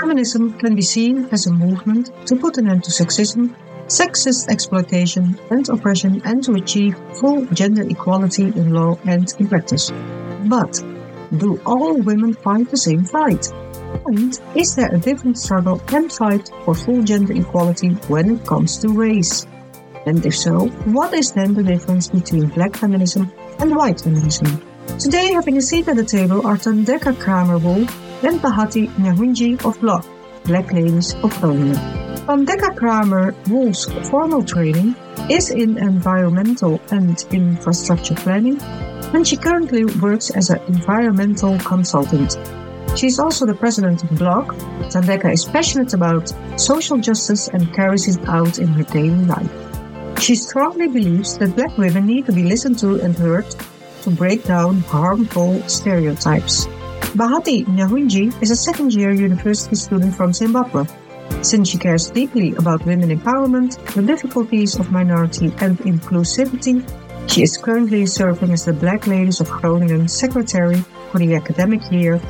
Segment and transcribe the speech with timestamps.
[0.00, 3.54] Feminism can be seen as a movement to put an end to sexism,
[3.86, 9.92] sexist exploitation, and oppression and to achieve full gender equality in law and in practice.
[10.46, 10.82] But
[11.36, 13.52] do all women fight the same fight?
[14.06, 18.78] And is there a different struggle and fight for full gender equality when it comes
[18.78, 19.46] to race?
[20.06, 24.62] And if so, what is then the difference between black feminism and white feminism?
[24.98, 30.04] Today, having a seat at the table are Thandeka Kramer-Wolf and Bahati Nyahunzvi of BLOG,
[30.44, 31.76] Black Ladies of Groningen.
[32.26, 34.94] Thandeka Kramer-Wolf's formal training
[35.30, 38.60] is in environmental and infrastructure planning,
[39.14, 42.38] and she currently works as an environmental consultant.
[42.96, 44.54] She is also the president of BLOG.
[44.92, 49.50] Thandeka is passionate about social justice and carries it out in her daily life.
[50.20, 53.46] She strongly believes that black women need to be listened to and heard
[54.02, 56.66] to break down harmful stereotypes.
[57.14, 60.84] Bahati Nyahunzvi is a second year university student from Zimbabwe.
[61.42, 66.88] Since she cares deeply about women empowerment, the difficulties of minority and inclusivity,
[67.28, 72.20] she is currently serving as the Black Ladies of Groningen Secretary for the academic year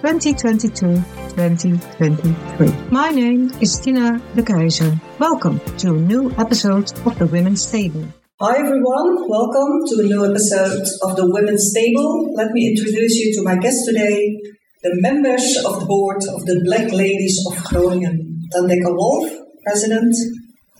[0.00, 2.90] 2022-2023.
[2.90, 4.98] My name is Tina de Keizer.
[5.18, 8.06] Welcome to a new episode of the Women's Table.
[8.42, 12.34] Hi everyone, welcome to a new episode of the Women's Table.
[12.34, 14.36] Let me introduce you to my guest today,
[14.82, 18.42] the members of the board of the Black Ladies of Groningen.
[18.52, 19.30] Thandeka Wolf,
[19.64, 20.12] president,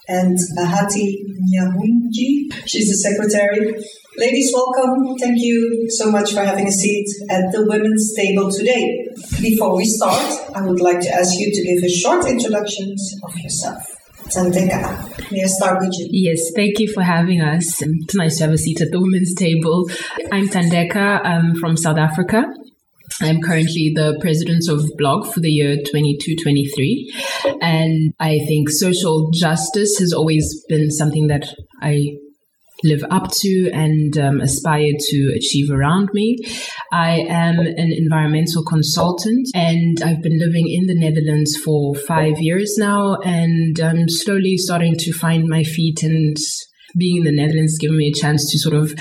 [0.08, 1.22] and Bahati
[1.54, 3.72] Nyahunzvi, she's the secretary.
[4.18, 5.16] Ladies, welcome.
[5.20, 9.06] Thank you so much for having a seat at the Women's Table today.
[9.40, 13.38] Before we start, I would like to ask you to give a short introduction of
[13.38, 14.01] yourself.
[14.34, 16.08] Thandeka, may I start with you?
[16.10, 17.82] Yes, thank you for having us.
[17.82, 19.90] It's nice to have a seat at the women's table.
[20.32, 22.44] I'm Thandeka I'm um, from South Africa.
[23.20, 27.58] I'm currently the president of Blog for the year 22-23.
[27.60, 32.16] And I think social justice has always been something that I
[32.84, 36.38] live up to and um, aspire to achieve around me.
[36.92, 42.74] I am an environmental consultant and I've been living in the Netherlands for five years
[42.78, 46.36] now and I'm slowly starting to find my feet and
[46.98, 48.94] being in the Netherlands giving me a chance to sort of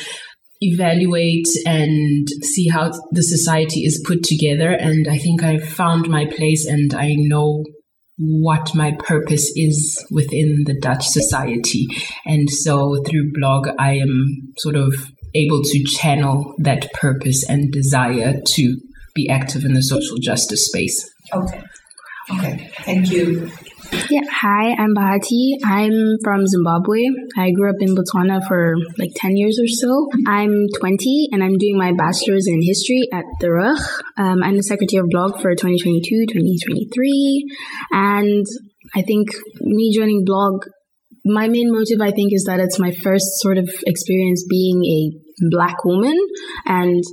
[0.62, 4.72] evaluate and see how the society is put together.
[4.72, 7.66] And I think I've found my place and I know
[8.22, 11.88] what my purpose is within the Dutch society.
[12.26, 14.94] And so through blog, I am sort of
[15.34, 18.78] able to channel that purpose and desire to
[19.16, 21.10] be active in the social justice space.
[21.34, 21.64] Okay.
[22.32, 22.70] Okay.
[22.82, 23.52] Thank you.
[23.92, 25.58] Yeah, hi, I'm Bahati.
[25.66, 27.04] I'm from Zimbabwe.
[27.38, 30.08] I grew up in Botswana for like 10 years or so.
[30.26, 33.80] I'm 20 and I'm doing my bachelor's in history at the RUG.
[34.16, 37.46] Um, I'm the secretary of blog for 2022 2023.
[37.92, 38.46] And
[38.96, 39.28] I think
[39.60, 40.66] me joining blog,
[41.26, 45.48] my main motive, I think, is that it's my first sort of experience being a
[45.50, 46.18] black woman.
[46.66, 47.04] And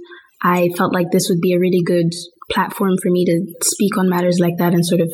[0.45, 2.13] I felt like this would be a really good
[2.53, 5.11] platform for me to speak on matters like that and sort of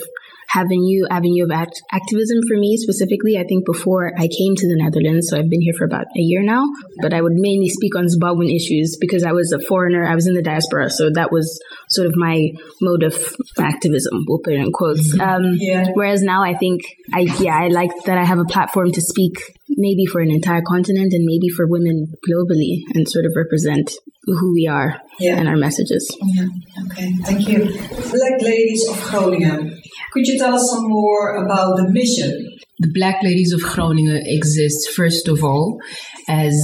[0.55, 3.37] have a new avenue of act- activism for me specifically.
[3.37, 6.21] I think before I came to the Netherlands, so I've been here for about a
[6.21, 6.65] year now,
[7.03, 10.07] but I would mainly speak on Zimbabwean issues because I was a foreigner.
[10.07, 11.61] I was in the diaspora, so that was
[11.91, 12.51] sort of my
[12.81, 13.15] mode of
[13.59, 14.25] activism.
[14.29, 15.15] We'll put it in quotes.
[15.15, 15.21] Mm-hmm.
[15.21, 15.89] Um, yeah.
[15.95, 16.83] Whereas now, I think
[17.13, 19.35] I yeah I like that I have a platform to speak
[19.69, 23.91] maybe for an entire continent and maybe for women globally and sort of represent
[24.27, 25.37] who we are yeah.
[25.37, 26.17] and our messages.
[26.23, 26.47] Yeah.
[26.87, 27.13] Okay.
[27.25, 27.65] Thank you.
[27.65, 29.81] Black Ladies of Groningen.
[30.13, 32.59] Could you tell us some more about the mission?
[32.79, 35.81] The Black Ladies of Groningen exists first of all
[36.29, 36.55] as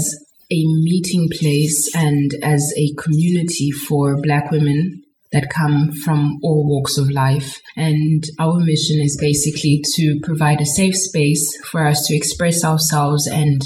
[0.51, 5.03] a meeting place and as a community for Black women
[5.33, 7.61] that come from all walks of life.
[7.77, 13.29] And our mission is basically to provide a safe space for us to express ourselves
[13.29, 13.63] and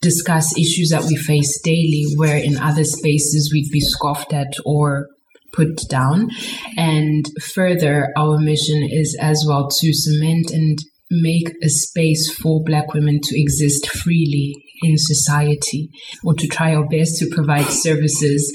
[0.00, 5.08] discuss issues that we face daily, where in other spaces we'd be scoffed at or
[5.54, 6.30] put down.
[6.76, 10.78] And further, our mission is as well to cement and
[11.10, 15.88] make a space for Black women to exist freely in society,
[16.24, 18.52] or to try our best to provide services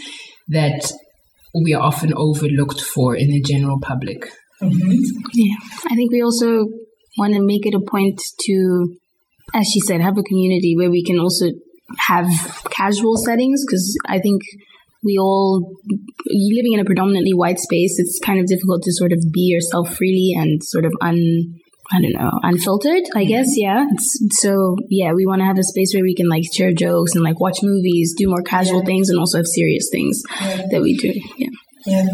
[0.49, 0.91] that
[1.63, 4.29] we are often overlooked for in the general public.
[4.61, 5.01] Mm-hmm.
[5.33, 5.55] Yeah,
[5.89, 6.65] I think we also
[7.17, 8.95] want to make it a point to,
[9.53, 11.47] as she said, have a community where we can also
[12.07, 12.27] have
[12.69, 14.41] casual settings because I think
[15.03, 15.77] we all
[16.27, 19.95] living in a predominantly white space it's kind of difficult to sort of be yourself
[19.95, 21.59] freely and sort of un
[21.91, 23.47] I don't know, unfiltered, I guess.
[23.55, 23.87] Yeah.
[23.89, 27.15] It's, so yeah, we want to have a space where we can like share jokes
[27.15, 28.85] and like watch movies, do more casual yeah.
[28.85, 30.67] things, and also have serious things yeah.
[30.69, 31.11] that we do.
[31.37, 31.49] Yeah.
[31.87, 32.07] Yeah.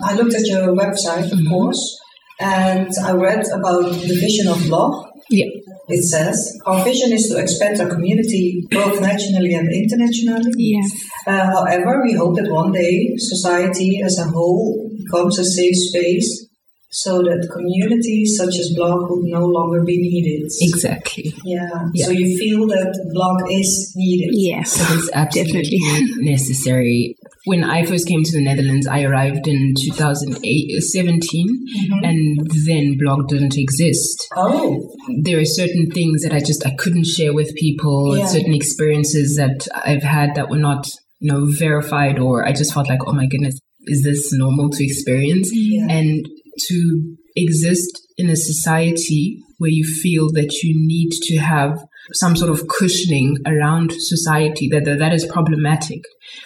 [0.00, 1.48] I looked at your website, of mm-hmm.
[1.48, 2.00] course,
[2.40, 5.08] And I read about the vision of Blog.
[5.28, 5.46] Yeah.
[5.88, 6.36] It says,
[6.66, 10.52] Our vision is to expand our community both nationally and internationally.
[10.56, 10.90] Yes.
[11.26, 16.48] Uh, however, we hope that one day society as a whole becomes a safe space
[16.90, 20.48] so that communities such as blog would no longer be needed.
[20.60, 21.34] Exactly.
[21.44, 21.68] Yeah.
[21.92, 22.06] Yeah.
[22.06, 24.30] So you feel that blog is needed.
[24.32, 24.76] Yes.
[24.92, 25.80] It's absolutely
[26.24, 27.16] necessary.
[27.48, 32.04] When I first came to the Netherlands, I arrived in 2017, mm-hmm.
[32.04, 34.28] and then blog didn't exist.
[34.36, 38.26] Oh, There are certain things that I just I couldn't share with people, Yeah.
[38.26, 40.86] certain experiences that I've had that were not,
[41.20, 44.84] you know, verified, or I just felt like, oh my goodness, is this normal to
[44.84, 45.48] experience?
[45.50, 45.86] Yeah.
[45.88, 46.28] And
[46.68, 51.78] to exist in a society where you feel that you need to have
[52.12, 56.00] some sort of cushioning around society that that, that is problematic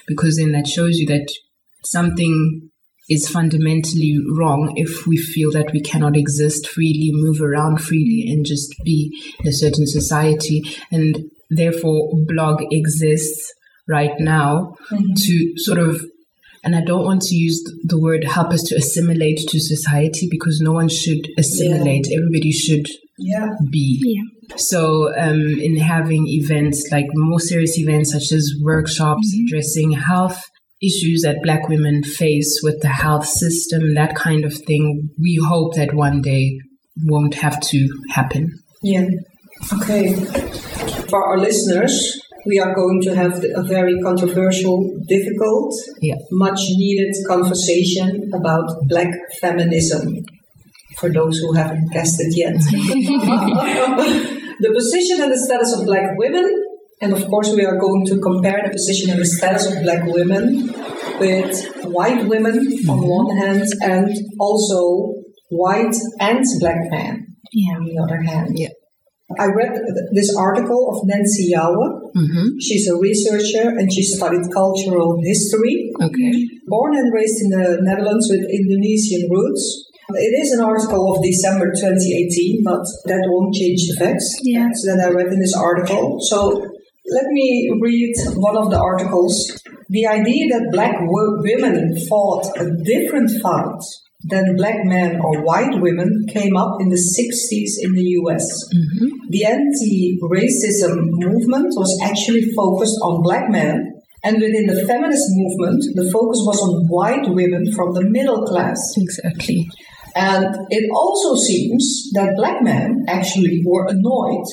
[0.07, 1.29] because then that shows you that
[1.85, 2.71] something
[3.09, 8.47] is fundamentally wrong if we feel that we cannot exist freely, move around freely, and
[8.47, 10.63] just be in a certain society.
[10.91, 11.19] And
[11.51, 13.53] therefore, blog exists
[13.89, 15.13] right now mm-hmm.
[15.17, 16.03] to sort of
[16.65, 20.61] and I don't want to use the word help us to assimilate to society because
[20.61, 22.07] no one should assimilate.
[22.07, 22.87] Everybody should
[23.19, 23.49] yeah.
[23.71, 24.01] be.
[24.01, 24.23] Yeah.
[24.57, 30.43] So, um, in having events like more serious events such as workshops addressing health
[30.83, 35.75] issues that Black women face with the health system, that kind of thing, we hope
[35.77, 36.59] that one day
[37.07, 38.51] won't have to happen.
[38.83, 39.07] Yeah.
[39.73, 40.15] Okay.
[41.09, 46.17] For our listeners, we are going to have a very controversial, difficult, Yeah.
[46.33, 49.09] much needed conversation about black
[49.41, 50.17] feminism.
[50.99, 52.57] For those who haven't guessed it yet.
[54.61, 56.47] the position and the status of black women,
[57.01, 60.05] and of course, we are going to compare the position and the status of black
[60.07, 60.69] women
[61.19, 61.53] with
[61.85, 62.57] white women
[62.89, 64.09] on one hand, and
[64.39, 65.15] also
[65.51, 67.77] white and black men Yeah.
[67.77, 68.51] on the other hand.
[68.55, 68.69] Yeah.
[69.39, 69.73] I read
[70.15, 72.13] this article of Nancy Jouwe.
[72.15, 72.59] Mm-hmm.
[72.61, 75.91] She's a researcher and she studied cultural history.
[76.03, 76.33] Okay.
[76.67, 79.89] Born and raised in the Netherlands with Indonesian roots.
[80.11, 84.69] It is an article of December 2018, but that won't change the facts Yeah.
[84.69, 86.19] that I read in this article.
[86.21, 86.51] So
[87.11, 89.35] let me read one of the articles.
[89.89, 93.81] The idea that black wo- women fought a different fight
[94.31, 98.47] than black men or white women came up in the 60s in the US.
[98.71, 99.09] Mm-hmm.
[99.31, 105.83] The anti racism movement was actually focused on black men, and within the feminist movement,
[105.97, 108.79] the focus was on white women from the middle class.
[108.97, 109.67] Exactly.
[110.15, 114.45] And it also seems that black men actually were annoyed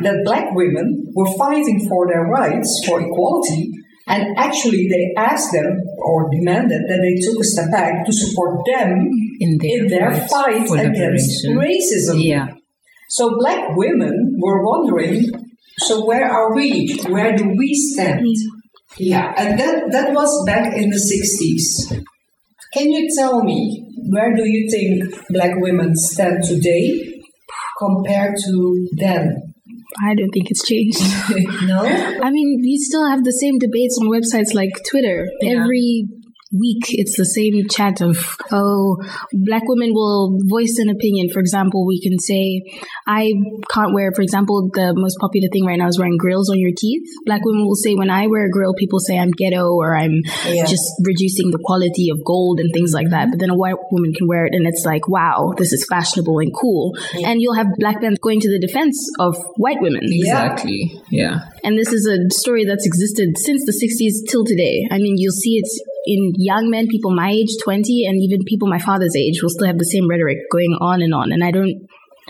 [0.00, 3.70] that black women were fighting for their rights, for equality,
[4.06, 8.60] and actually they asked them or demanded that they took a step back to support
[8.66, 9.08] them
[9.40, 12.22] In their, in their fight against racism.
[12.22, 12.48] Yeah.
[13.10, 15.24] So black women were wondering,
[15.78, 16.98] so where are we?
[17.08, 18.26] Where do we stand?
[18.26, 18.34] Mm.
[18.96, 22.04] Yeah, and that, that was back in the 60s.
[22.74, 27.20] Can you tell me, where do you think black women stand today
[27.78, 29.36] compared to then?
[30.04, 31.00] I don't think it's changed.
[31.68, 31.84] No?
[31.84, 35.26] I mean, you still have the same debates on websites like Twitter.
[35.40, 35.60] Yeah.
[35.60, 36.06] Every
[36.58, 38.96] week, it's the same chat of, oh,
[39.32, 41.28] black women will voice an opinion.
[41.30, 42.62] For example, we can say,
[43.06, 43.32] I
[43.70, 46.72] can't wear, for example, the most popular thing right now is wearing grills on your
[46.76, 47.02] teeth.
[47.26, 50.22] Black women will say, when I wear a grill, people say I'm ghetto or I'm
[50.46, 50.66] Yeah.
[50.66, 53.28] just reducing the quality of gold and things like that.
[53.30, 56.38] But then a white woman can wear it and it's like, wow, this is fashionable
[56.38, 56.96] and cool.
[57.24, 60.02] And you'll have black men going to the defense of white women.
[60.04, 61.00] Exactly.
[61.10, 61.40] Yeah.
[61.62, 64.86] And this is a story that's existed since the 60s till today.
[64.90, 65.68] I mean, you'll see it
[66.06, 69.66] in young men, people my age, 20, and even people my father's age will still
[69.66, 71.32] have the same rhetoric going on and on.
[71.32, 71.86] And I don't,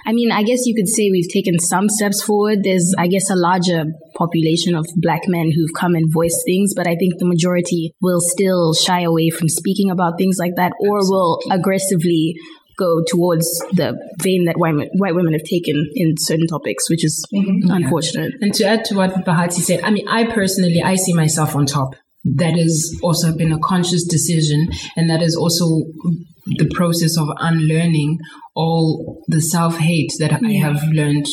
[0.06, 2.62] I mean, I guess you could say we've taken some steps forward.
[2.62, 3.84] There's, I guess, a larger
[4.16, 8.20] population of black men who've come and voiced things, but I think the majority will
[8.20, 12.34] still shy away from speaking about things like that or will aggressively
[12.76, 17.24] go towards the vein that white, white women have taken in certain topics, which is
[17.32, 17.70] mm-hmm.
[17.70, 18.34] unfortunate.
[18.40, 21.66] And to add to what Bahati said, I mean, I personally, I see myself on
[21.66, 21.94] top.
[22.24, 25.82] That has also been a conscious decision, and that is also
[26.46, 28.18] the process of unlearning
[28.54, 31.26] all the self hate that I have learned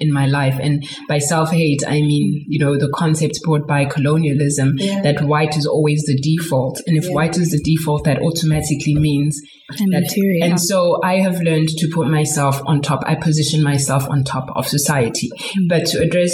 [0.00, 0.58] in my life.
[0.60, 5.02] And by self hate, I mean, you know, the concepts brought by colonialism Yeah.
[5.02, 6.80] that white is always the default.
[6.86, 7.14] And if Yeah.
[7.14, 9.40] white is the default, that automatically means
[9.80, 10.44] I'm that, inferior.
[10.44, 13.02] and so I have learned to put myself on top.
[13.06, 15.30] I position myself on top of society.
[15.58, 15.68] Mm.
[15.68, 16.32] But to address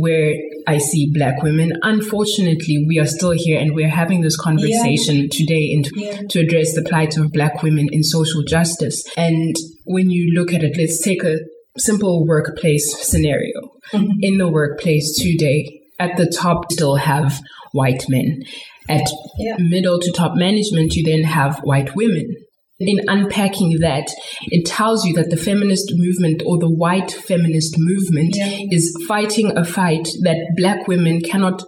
[0.00, 0.34] where
[0.66, 1.72] I see black women.
[1.82, 5.28] Unfortunately, we are still here and we're having this conversation yeah.
[5.30, 6.22] today in, yeah.
[6.30, 9.04] to address the plight of black women in social justice.
[9.16, 11.38] And when you look at it, let's take a
[11.78, 13.60] simple workplace scenario.
[13.92, 14.10] Mm-hmm.
[14.20, 17.40] In the workplace today, at the top still have
[17.72, 18.42] white men.
[18.88, 19.56] At yeah.
[19.58, 22.36] middle to top management, you then have white women.
[22.78, 24.06] In unpacking that,
[24.48, 28.66] it tells you that the feminist movement or the white feminist movement yeah.
[28.70, 31.62] is fighting a fight that black women cannot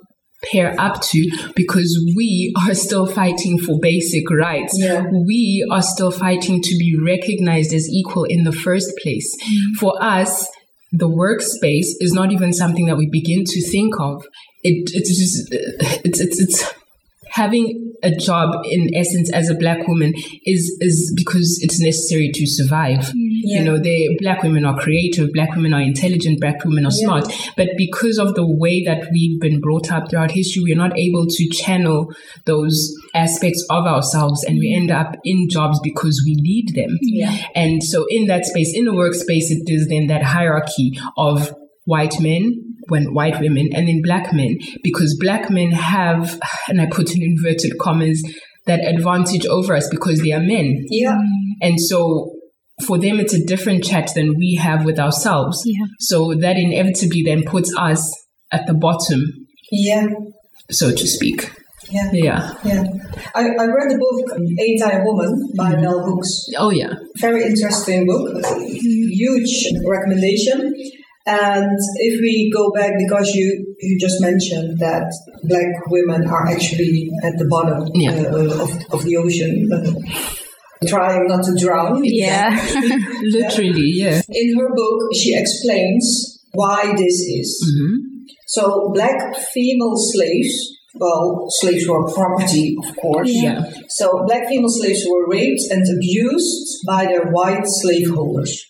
[0.53, 4.75] pair up to because we are still fighting for basic rights.
[4.77, 5.07] Yeah.
[5.11, 9.35] We are still fighting to be recognized as equal in the first place.
[9.43, 9.79] Mm.
[9.79, 10.47] For us,
[10.93, 14.25] the workspace is not even something that we begin to think of.
[14.63, 15.49] It, it's just,
[16.05, 16.75] it's, it's, it's
[17.31, 20.13] having a job in essence as a black woman
[20.45, 23.01] is is because it's necessary to survive.
[23.01, 23.29] Mm-hmm.
[23.43, 23.59] Yeah.
[23.59, 27.29] You know, they black women are creative, black women are intelligent, black women are smart.
[27.29, 27.51] Yeah.
[27.57, 31.27] But because of the way that we've been brought up throughout history, we're not able
[31.27, 32.13] to channel
[32.45, 36.99] those aspects of ourselves and we end up in jobs because we need them.
[37.03, 37.35] Yeah.
[37.55, 41.53] And so in that space, in the workspace, it is then that hierarchy of
[41.89, 42.43] white men
[42.89, 47.23] when white women and then black men because black men have and i put in
[47.23, 48.23] inverted commas
[48.67, 51.19] that advantage over us because they are men yeah
[51.63, 52.35] and so
[52.87, 55.87] for them it's a different chat than we have with ourselves yeah.
[55.99, 58.03] so that inevitably then puts us
[58.53, 59.23] at the bottom
[59.73, 60.07] yeah
[60.71, 61.51] so to speak
[61.91, 62.11] yeah.
[62.13, 62.53] Yeah.
[62.65, 62.85] Yeah.
[63.35, 65.83] I, I read the book Ain't I a Woman by mm-hmm.
[65.83, 66.45] Bell Hooks.
[66.59, 66.93] Oh, yeah.
[67.17, 68.45] Very interesting book.
[68.61, 70.75] Huge recommendation.
[71.29, 75.13] And if we go back, because you, you just mentioned that
[75.45, 78.13] black women are actually at the bottom yeah.
[78.13, 79.69] uh, of, of the ocean,
[80.89, 82.01] trying not to drown.
[82.05, 82.57] Yeah,
[83.25, 84.23] literally, yeah.
[84.31, 87.63] In her book, she explains why this is.
[87.69, 88.25] Mm-hmm.
[88.47, 93.29] So, black female slaves well, slaves were property, of course.
[93.31, 93.63] Yeah.
[93.89, 98.65] So black female slaves were raped and abused by their white slaveholders.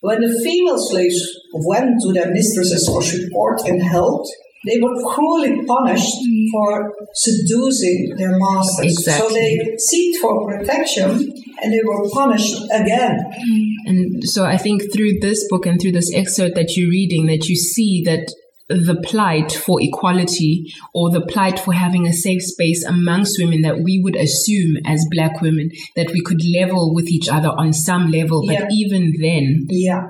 [0.00, 1.18] When the female slaves
[1.52, 4.24] went to their mistresses for support and help,
[4.66, 6.14] they were cruelly punished
[6.52, 8.92] for seducing their masters.
[8.92, 9.28] Exactly.
[9.28, 13.18] So they sought for protection and they were punished again.
[13.86, 17.48] And so I think through this book and through this excerpt that you're reading, that
[17.48, 18.32] you see that
[18.68, 23.80] the plight for equality or the plight for having a safe space amongst women that
[23.82, 28.10] we would assume as black women that we could level with each other on some
[28.10, 28.44] level.
[28.46, 28.68] But yeah.
[28.70, 30.02] even then, yeah.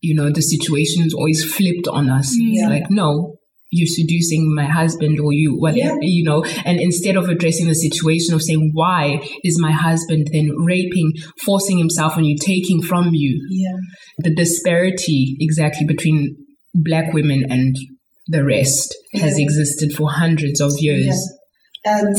[0.00, 2.36] you know, the situation is always flipped on us.
[2.38, 2.62] Yeah.
[2.62, 3.34] It's like, no,
[3.74, 5.96] you're seducing my husband or you whatever yeah.
[6.00, 10.48] you know and instead of addressing the situation of saying why is my husband then
[10.64, 11.12] raping
[11.44, 13.74] forcing himself on you taking from you yeah.
[14.18, 16.36] the disparity exactly between
[16.72, 17.74] black women and
[18.26, 21.06] the rest has existed for hundreds of years.
[21.84, 21.98] Yeah.
[21.98, 22.16] And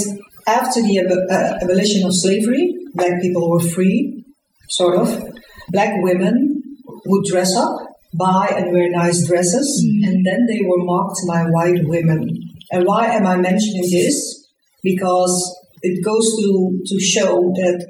[0.47, 4.23] after the ab- uh, abolition of slavery, black people were free,
[4.69, 5.33] sort of.
[5.69, 6.61] Black women
[7.05, 7.75] would dress up,
[8.13, 10.07] buy and wear nice dresses, mm.
[10.07, 12.29] and then they were mocked by white women.
[12.71, 14.47] And why am I mentioning this?
[14.83, 15.33] Because
[15.81, 17.87] it goes to, to show that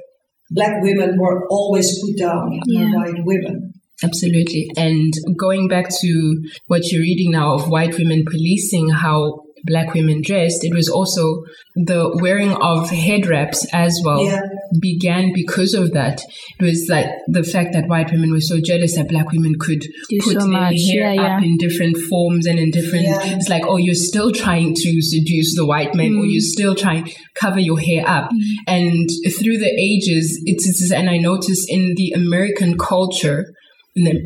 [0.50, 2.84] black women were always put down yeah.
[2.84, 3.74] by white women.
[4.02, 4.70] Absolutely.
[4.76, 10.22] And going back to what you're reading now of white women policing how black women
[10.22, 11.42] dressed, it was also
[11.74, 14.40] the wearing of head wraps as well yeah.
[14.80, 16.20] began because of that.
[16.60, 19.80] It was like the fact that white women were so jealous that black women could
[19.80, 20.76] Do put so their much.
[20.90, 23.06] hair yeah, up in different forms and in different.
[23.08, 26.20] It's like, oh, you're still trying to seduce the white men, mm.
[26.20, 28.30] or you're still trying cover your hair up.
[28.30, 28.40] Mm.
[28.66, 33.64] And through the ages, it's, it's and I notice in the American culture in the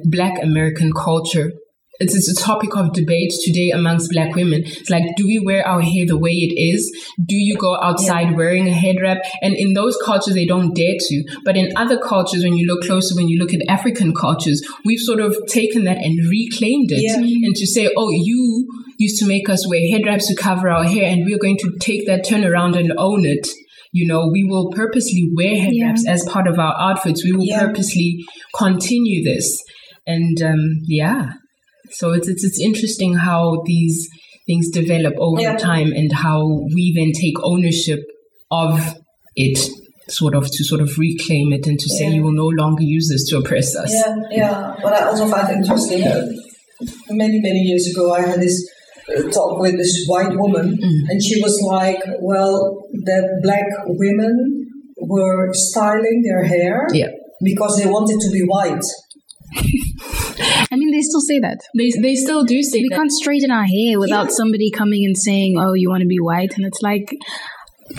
[0.05, 1.53] black American culture.
[2.03, 4.63] It's, it's a topic of debate today amongst black women.
[4.65, 6.91] It's like, do we wear our hair the way it is?
[7.23, 8.37] Do you go outside yeah.
[8.37, 9.19] wearing a head wrap?
[9.43, 11.25] And in those cultures, they don't dare to.
[11.45, 14.99] But in other cultures, when you look closer, when you look at African cultures, we've
[14.99, 17.03] sort of taken that and reclaimed it.
[17.03, 17.17] Yeah.
[17.17, 20.85] And to say, oh, you used to make us wear head wraps to cover our
[20.85, 23.47] hair, and we're going to take that turn around and own it
[23.93, 25.87] you know, we will purposely wear head yeah.
[25.87, 27.25] wraps as part of our outfits.
[27.25, 27.67] We will yeah.
[27.67, 28.19] purposely
[28.57, 29.63] continue this.
[30.07, 31.33] And um, yeah,
[31.91, 34.09] so it's, it's, it's interesting how these
[34.47, 35.57] things develop over yeah.
[35.57, 36.45] time and how
[36.75, 38.01] we then take ownership
[38.51, 38.97] of
[39.37, 39.59] it
[40.09, 43.09] sort of to sort of reclaim it and to say you will no longer use
[43.09, 43.93] this to oppress us.
[43.93, 44.75] Yeah, yeah.
[44.83, 46.01] But I also find it interesting.
[47.11, 48.69] Many, many years ago, I had this
[49.33, 51.01] talk with this white woman, mm.
[51.09, 54.67] and she was like, "Well, that black women
[54.99, 57.09] were styling their hair yeah.
[57.43, 58.85] because they wanted to be white."
[60.73, 61.59] I mean, they still say that.
[61.77, 62.97] They they still do say We that.
[62.97, 64.37] can't straighten our hair without Yeah.
[64.37, 67.15] somebody coming and saying, "Oh, you want to be white," and it's like.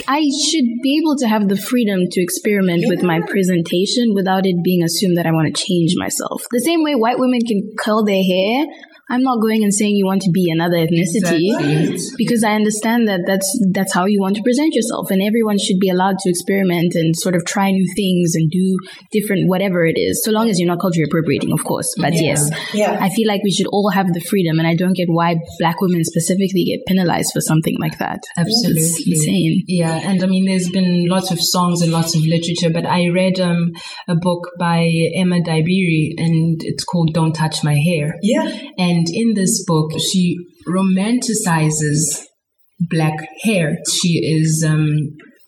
[0.08, 4.64] I should be able to have the freedom to experiment with my presentation without it
[4.64, 6.44] being assumed that I want to change myself.
[6.50, 8.68] The same way white women can curl their hair,
[9.12, 11.98] I'm not going and saying you want to be another ethnicity Exactly.
[12.18, 15.80] because I understand that that's that's how you want to present yourself, and everyone should
[15.80, 18.78] be allowed to experiment and sort of try new things and do
[19.12, 21.94] different whatever it is, so long as you're not culture appropriating, of course.
[21.98, 22.22] But Yeah.
[22.32, 22.98] yes, Yeah.
[23.02, 25.82] I feel like we should all have the freedom, and I don't get why black
[25.82, 28.20] women specifically get penalized for something like that.
[28.38, 28.82] Absolutely.
[28.82, 29.64] It's insane.
[29.68, 33.10] Yeah, and I mean, there's been lots of songs and lots of literature, but I
[33.10, 33.72] read um,
[34.08, 38.48] a book by Emma Dabiri, and it's called "Don't Touch My Hair." Yeah.
[38.78, 42.26] And in this book, she romanticizes
[42.80, 43.78] black hair.
[43.92, 44.90] She is um,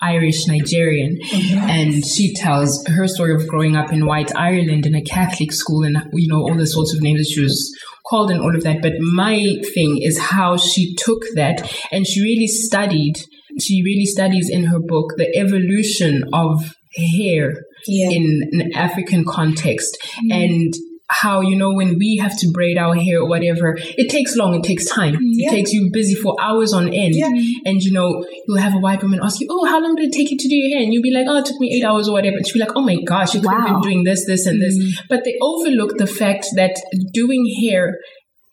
[0.02, 5.02] Irish Nigerian, and she tells her story of growing up in White Ireland in a
[5.04, 7.72] Catholic school, and you know all the sorts of names that she was
[8.10, 8.82] called and all of that.
[8.82, 13.14] But my thing is how she took that and she really studied.
[13.62, 17.54] She really studies in her book the evolution of hair
[17.88, 18.10] Yeah.
[18.10, 19.98] in an African context
[20.30, 20.74] and
[21.22, 24.56] how you know when we have to braid our hair or whatever it takes long
[24.56, 25.18] it takes time.
[25.22, 25.50] Yeah.
[25.50, 27.16] it takes you busy for hours on end.
[27.16, 27.28] Yeah.
[27.66, 30.14] and you know you'll have a white woman ask you oh how long did it
[30.14, 30.84] take you to do your hair?
[30.84, 32.38] And you'll be like oh it took me eight hours or whatever.
[32.38, 34.62] And she'll be like oh my gosh you could have been doing this this and
[34.62, 34.78] this.
[34.78, 35.06] Mm-hmm.
[35.10, 36.76] But they overlook the fact that
[37.14, 37.98] doing hair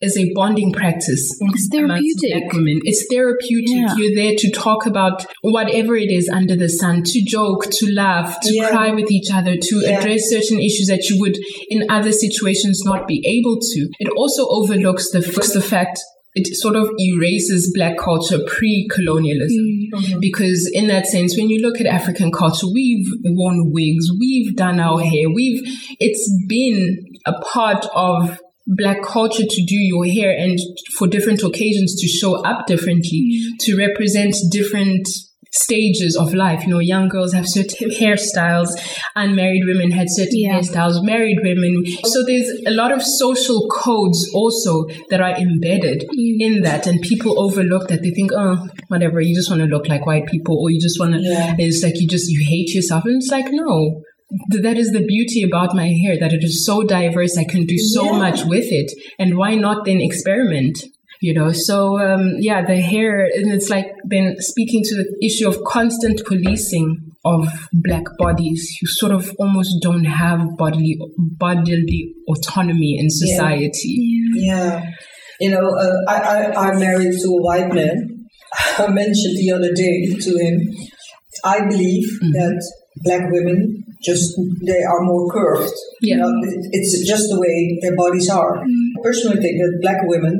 [0.00, 2.52] is a bonding practice It's therapeutic.
[2.52, 2.80] women.
[2.84, 3.68] It's therapeutic.
[3.68, 3.94] Yeah.
[3.96, 8.40] You're there to talk about whatever it is under the sun, to joke, to laugh,
[8.40, 8.68] to Yeah.
[8.68, 9.98] cry with each other, to Yeah.
[9.98, 11.36] address certain issues that you would
[11.68, 13.88] in other situations not be able to.
[13.98, 15.98] It also overlooks the, the fact
[16.34, 19.90] it sort of erases black culture pre-colonialism mm.
[19.92, 20.20] mm-hmm.
[20.20, 24.78] because in that sense when you look at african culture we've worn wigs we've done
[24.78, 25.60] our hair we've
[25.98, 28.38] it's been a part of
[28.70, 30.58] black culture to do your hair and
[30.96, 33.58] for different occasions to show up differently mm.
[33.58, 35.08] to represent different
[35.52, 36.62] stages of life.
[36.62, 38.68] You know, young girls have certain hairstyles,
[39.16, 40.60] unmarried women had certain Yeah.
[40.60, 41.84] hairstyles, married women.
[42.04, 46.36] So there's a lot of social codes also that are embedded mm.
[46.38, 48.02] in that, and people overlook that.
[48.02, 51.00] They think, oh, whatever, you just want to look like white people, or you just
[51.00, 51.20] want to.
[51.20, 51.56] Yeah.
[51.58, 54.02] It's like you just you hate yourself, and it's like no.
[54.52, 57.36] Th- That is the beauty about my hair, that it is so diverse.
[57.36, 58.18] I can do so Yeah.
[58.18, 58.92] much with it.
[59.18, 60.78] And why not then experiment?
[61.22, 65.46] You know, so um, yeah, the hair, and it's like then speaking to the issue
[65.48, 72.96] of constant policing of black bodies, you sort of almost don't have bodily bodily autonomy
[72.98, 73.96] in society.
[74.34, 74.82] Yeah.
[75.40, 76.16] You know, uh, I,
[76.54, 78.26] I, I'm married to a white man.
[78.78, 80.56] I mentioned the other day to him,
[81.44, 82.72] I believe that
[83.04, 85.72] black women just, they are more curved.
[86.00, 86.16] You Yeah.
[86.22, 88.58] know, it- it's just the way their bodies are.
[88.58, 88.98] Mm-hmm.
[88.98, 90.34] I personally think that black women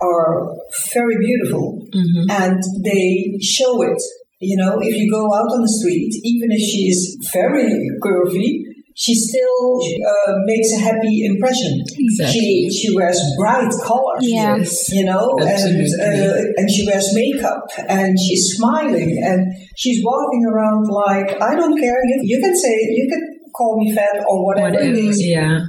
[0.00, 0.54] are
[0.94, 2.30] very beautiful mm-hmm.
[2.30, 4.00] and they show it.
[4.40, 7.00] You know, if you go out on the street, even if she is
[7.32, 7.68] very
[8.04, 8.62] curvy,
[9.00, 11.84] she still uh, makes a happy impression.
[11.86, 12.40] Exactly.
[12.40, 14.22] She she wears bright colors.
[14.22, 14.92] Yes.
[14.92, 15.86] You know, and Absolutely.
[16.02, 19.40] uh, and she wears makeup and she's smiling and
[19.76, 21.98] she's walking around like I don't care.
[22.10, 23.22] You, you can say you can
[23.56, 24.90] call me fat or whatever, Whatever.
[24.90, 25.60] it is, Yeah.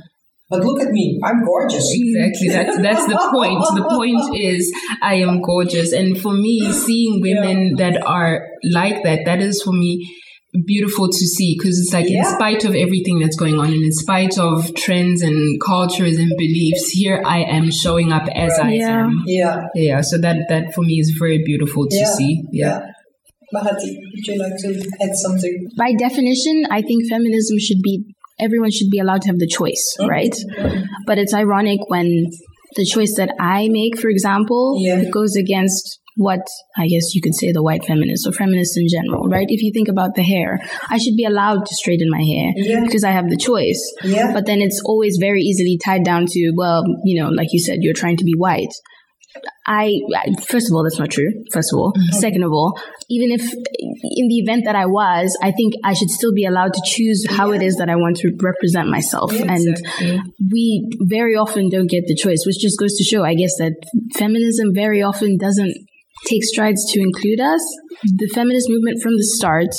[0.49, 1.85] but look at me, I'm gorgeous.
[1.93, 2.49] Exactly.
[2.49, 3.61] That's that's the point.
[3.77, 5.93] The point is I am gorgeous.
[5.93, 9.91] And for me, seeing women that are like that, that is for me
[10.65, 13.91] beautiful to see because it's like in spite of everything that's going on and in
[13.91, 19.03] spite of trends and cultures and beliefs, here I am showing up as I Yeah.
[19.05, 19.23] am.
[19.27, 20.01] Yeah, Yeah.
[20.01, 22.43] So that that for me is very beautiful to yeah, see.
[22.51, 22.79] Yeah.
[23.53, 24.69] Bahati, would you like to
[25.01, 25.67] add something?
[25.77, 28.03] By definition, I think feminism should be
[28.39, 30.07] everyone should be allowed to have the choice, mm.
[30.07, 30.33] right?
[30.57, 30.85] Mm.
[31.05, 32.25] But it's ironic when
[32.75, 35.03] the choice that I make, for example, Yeah.
[35.09, 36.41] goes against what
[36.78, 39.48] I guess you could say the white feminists or feminists in general, right?
[39.50, 42.84] If you think about the hair, I should be allowed to straighten my hair Yeah.
[42.86, 43.82] because I have the choice.
[44.04, 44.34] Yeah.
[44.34, 47.78] But then it's always very easily tied down to, well, you know, like you said,
[47.82, 48.74] you're trying to be white.
[49.67, 51.30] I, I- first of all, that's not true.
[51.54, 52.17] First of all, mm-hmm.
[52.17, 52.78] second of all,
[53.10, 56.74] even if in the event that I was, I think I should still be allowed
[56.74, 59.32] to choose how it is that I want to represent myself.
[59.32, 60.22] and Exactly.
[60.52, 63.74] we very often don't get the choice, which just goes to show, I guess, that
[64.15, 65.76] feminism very often doesn't
[66.25, 67.62] take strides to include us.
[68.03, 69.69] The feminist movement from the start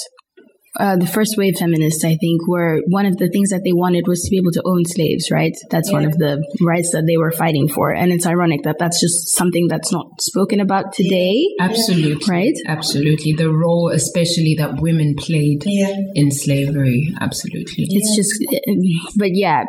[0.79, 4.07] uh, the first wave feminists, I think, were one of the things that they wanted
[4.07, 5.53] was to be able to own slaves, right?
[5.69, 7.93] That's one of the rights that they were fighting for.
[7.93, 12.25] And it's ironic that that's just something that's not spoken about today, Absolutely.
[12.29, 12.55] right?
[12.69, 13.33] Absolutely.
[13.33, 15.97] The role, especially that women played Yeah.
[16.15, 17.13] in slavery.
[17.21, 17.87] Absolutely.
[17.89, 18.33] It's just,
[19.17, 19.65] but yeah,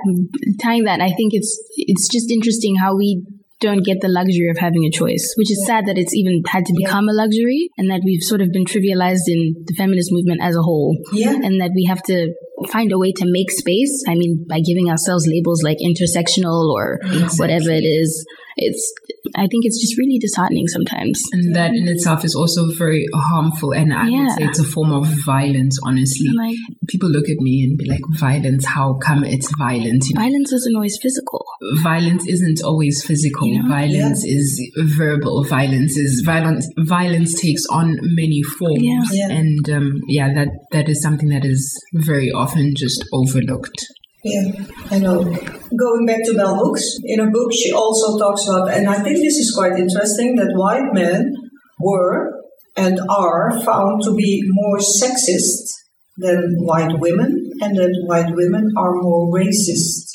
[0.62, 3.25] tying that, I think it's, it's just interesting how we
[3.62, 6.65] don't get the luxury of having a choice, which is sad that it's even had
[6.65, 10.41] to become a luxury and that we've sort of been trivialized in the feminist movement
[10.41, 10.97] as a whole.
[11.13, 11.34] Yeah.
[11.34, 12.34] And that we have to
[12.69, 14.04] find a way to make space.
[14.08, 17.00] I mean, by giving ourselves labels like intersectional or
[17.38, 18.26] whatever it is.
[18.57, 18.93] It's,
[19.35, 21.21] I think it's just really disheartening sometimes.
[21.31, 23.71] And that in itself is also very harmful.
[23.73, 26.29] And I would say it's a form of violence, honestly.
[26.37, 26.55] Like,
[26.87, 30.03] People look at me and be like, violence, how come it's violent?
[30.09, 31.45] You know, violence isn't always physical.
[31.81, 33.47] violence isn't always physical.
[33.47, 33.69] You know?
[33.69, 35.43] Violence is verbal.
[35.45, 36.67] Violence is violence.
[36.79, 39.01] Violence takes on many forms, Yeah.
[39.11, 39.29] Yeah.
[39.35, 43.85] and um, yeah, that that is something that is very often just overlooked.
[44.23, 44.51] Yeah,
[44.91, 45.23] I know.
[45.23, 49.17] Going back to Bell Hooks, in her book, she also talks about, and I think
[49.17, 51.34] this is quite interesting, that white men
[51.79, 52.41] were
[52.77, 55.73] and are found to be more sexist
[56.17, 60.07] than white women, and that white women are more racist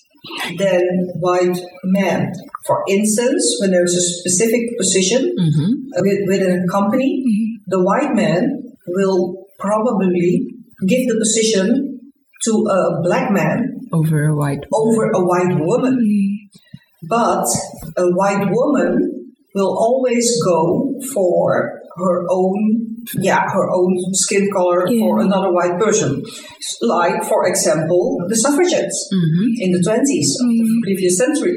[0.57, 0.83] than
[1.21, 2.33] white men.
[2.66, 7.23] For instance, when there's a specific position hmm with, within a company,
[7.66, 10.47] the white man will probably
[10.87, 11.99] give the position
[12.45, 14.64] to a black man Over a white.
[14.72, 16.49] over a white woman.
[17.09, 17.44] But
[17.96, 25.20] a white woman will always go for her own, yeah, her own skin color for
[25.20, 26.22] another white person.
[26.83, 31.57] Like, for example, the suffragettes hmm in the 20s of the previous century.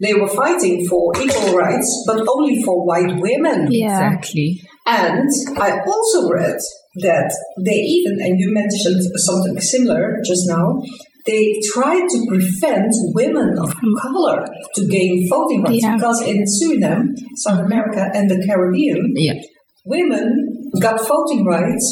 [0.00, 3.66] They were fighting for equal rights, but only for white women.
[3.70, 4.14] Yeah.
[4.14, 4.60] Exactly.
[4.86, 5.28] And
[5.58, 6.56] I also read
[7.02, 7.30] that
[7.64, 10.80] they even, and you mentioned something similar just now,
[11.30, 13.70] they tried to prevent women of
[14.04, 14.38] color
[14.76, 15.94] to gain voting rights Yeah.
[15.96, 17.06] because in Suriname,
[17.44, 19.34] South America, and the Caribbean, Yeah.
[19.84, 20.26] women
[20.80, 21.86] got voting rights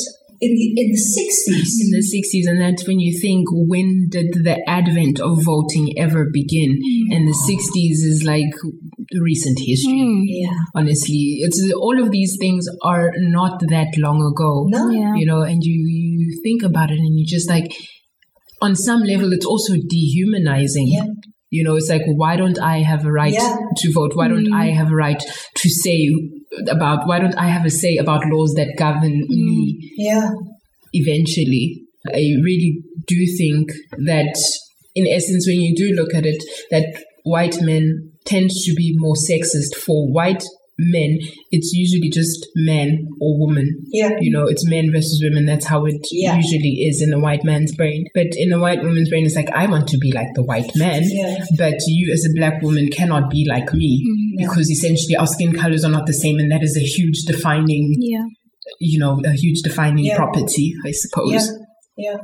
[0.44, 1.70] in the in the sixties.
[1.82, 6.22] in the 60s and that's when you think when did the advent of voting ever
[6.40, 6.70] begin
[7.14, 8.52] and the 60s is like
[9.30, 10.22] recent history Mm.
[10.26, 10.58] Yeah.
[10.74, 14.82] honestly it's all of these things are not that long ago No.
[14.90, 15.14] Yeah.
[15.20, 17.68] you know and you you think about it and you just like
[18.62, 21.04] on some level it's also dehumanizing Yeah.
[21.50, 23.56] you know it's like why don't i have a right Yeah.
[23.76, 24.74] to vote why don't i mm.
[24.74, 25.22] have a right
[25.56, 26.10] to say
[26.68, 29.28] about why don't i have a say about laws that govern mm.
[29.28, 30.30] me Yeah.
[30.92, 31.82] eventually.
[32.08, 33.70] I really do think
[34.06, 34.38] that,
[34.94, 39.14] in essence, when you do look at it, that white men tend to be more
[39.14, 39.74] sexist.
[39.74, 40.44] For white
[40.78, 41.18] men,
[41.50, 43.66] it's usually just men or women.
[43.92, 44.10] Yeah.
[44.20, 45.46] You know, it's men versus women.
[45.46, 46.36] That's how it Yeah.
[46.36, 48.04] usually is in a white man's brain.
[48.14, 50.70] But in a white woman's brain, it's like, I want to be like the white
[50.76, 51.02] man.
[51.06, 51.44] Yeah.
[51.56, 54.02] But you, as a black woman, cannot be like me
[54.38, 54.48] Yeah.
[54.48, 56.38] because essentially our skin colors are not the same.
[56.38, 58.24] And that is a huge defining Yeah.
[58.80, 60.16] you know, a huge defining Yeah.
[60.16, 61.32] property, I suppose.
[61.96, 62.16] Yeah, yeah.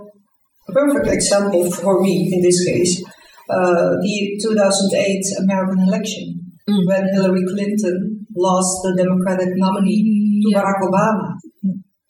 [0.69, 3.03] A perfect example for me in this case,
[3.49, 6.87] uh, the 2008 American election, Mm.
[6.87, 10.63] when Hillary Clinton lost the Democratic nominee to Yeah.
[10.63, 11.35] Barack Obama.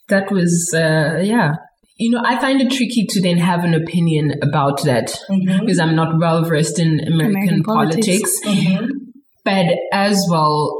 [0.08, 1.52] That was, uh, yeah.
[1.98, 5.60] You know, I find it tricky to then have an opinion about that Mhm.
[5.60, 8.40] because I'm not well versed in American, American politics.
[8.42, 8.68] politics.
[8.68, 8.88] Mhm.
[9.44, 10.78] But as well,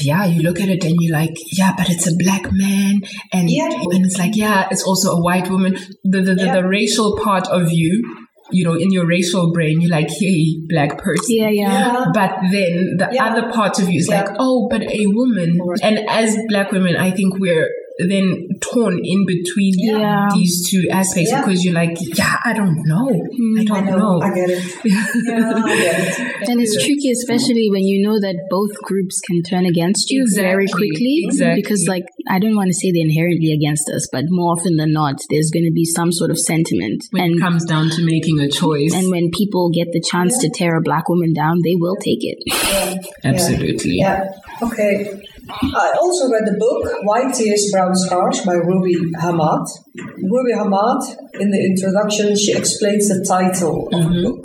[0.00, 3.00] yeah, you look at it and you're like, yeah, but it's a black man,
[3.34, 3.68] and Yeah.
[3.70, 5.76] and it's like, yeah, it's also a white woman.
[6.04, 6.54] The the, the, Yeah.
[6.60, 8.02] the racial part of you,
[8.50, 11.24] you know, in your racial brain, you're like, hey, black person.
[11.28, 11.92] Yeah, yeah.
[11.92, 12.04] Yeah.
[12.14, 13.26] But then the Yeah.
[13.26, 14.22] other part of you is Yeah.
[14.22, 15.58] like, oh, but a woman.
[15.82, 20.28] And as black women, I think we're then torn in between Yeah.
[20.32, 21.42] these two aspects Yeah.
[21.44, 23.08] because you're like, yeah, I don't know.
[23.10, 24.22] I I don't know, know.
[24.22, 24.62] I get it.
[24.84, 26.48] Yeah, I get it.
[26.48, 30.68] And it's tricky, especially when you know that both groups can turn against you very
[30.68, 31.24] quickly.
[31.26, 31.60] exactly.
[31.62, 34.92] Because, like, I don't want to say they're inherently against us, but more often than
[34.92, 37.02] not, there's going to be some sort of sentiment.
[37.10, 38.94] When and it comes down to making a choice.
[38.94, 42.22] and when people get the chance to tear a black woman down, they will take
[42.22, 42.38] it.
[42.46, 42.94] Yeah.
[43.24, 43.96] Absolutely.
[43.98, 44.24] Yeah.
[44.62, 45.20] Okay.
[45.48, 49.64] I also read the book White Tears, Brown Scars by Ruby Hamad.
[49.96, 51.00] Ruby Hamad,
[51.40, 54.24] in the introduction, she explains the title of the mm-hmm.
[54.24, 54.44] book.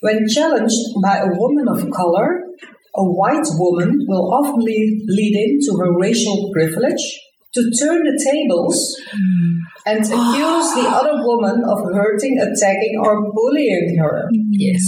[0.00, 2.42] When challenged by a woman of color,
[2.94, 7.00] a white woman will often lead, lead into her racial privilege
[7.54, 8.76] to turn the tables
[9.12, 9.56] mm.
[9.86, 14.28] and accuse the other woman of hurting, attacking, or bullying her.
[14.50, 14.84] Yes.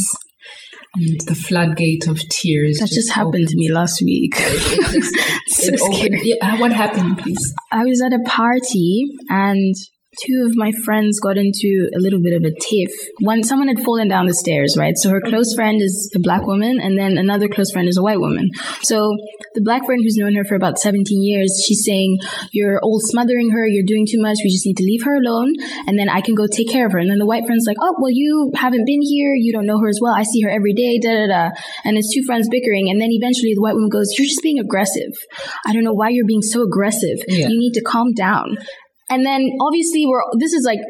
[0.96, 2.78] And the floodgate of tears.
[2.78, 4.34] That just happened to me last week.
[4.46, 5.04] It,
[5.48, 5.96] so it opened.
[5.96, 6.20] scary.
[6.22, 7.54] Yeah, uh, what happened, please?
[7.72, 9.74] I was at a party and
[10.22, 12.92] two of my friends got into a little bit of a tiff.
[13.20, 14.94] One, someone had fallen down the stairs, right?
[14.96, 18.02] So her close friend is a black woman, and then another close friend is a
[18.02, 18.50] white woman.
[18.82, 19.16] So
[19.54, 22.18] the black friend who's known her for about 17 years, she's saying,
[22.52, 25.54] You're all smothering her, you're doing too much, we just need to leave her alone,
[25.86, 26.98] and then I can go take care of her.
[26.98, 29.78] And then the white friend's like, Oh, well, you haven't been here, you don't know
[29.80, 31.50] her as well, I see her every day, da da da.
[31.84, 34.58] And it's two friends bickering, and then eventually the white woman goes, You're just being
[34.58, 35.12] aggressive.
[35.66, 37.18] I don't know why you're being so aggressive.
[37.28, 37.48] Yeah.
[37.48, 38.56] You need to calm down.
[39.14, 40.80] And then obviously we're this is like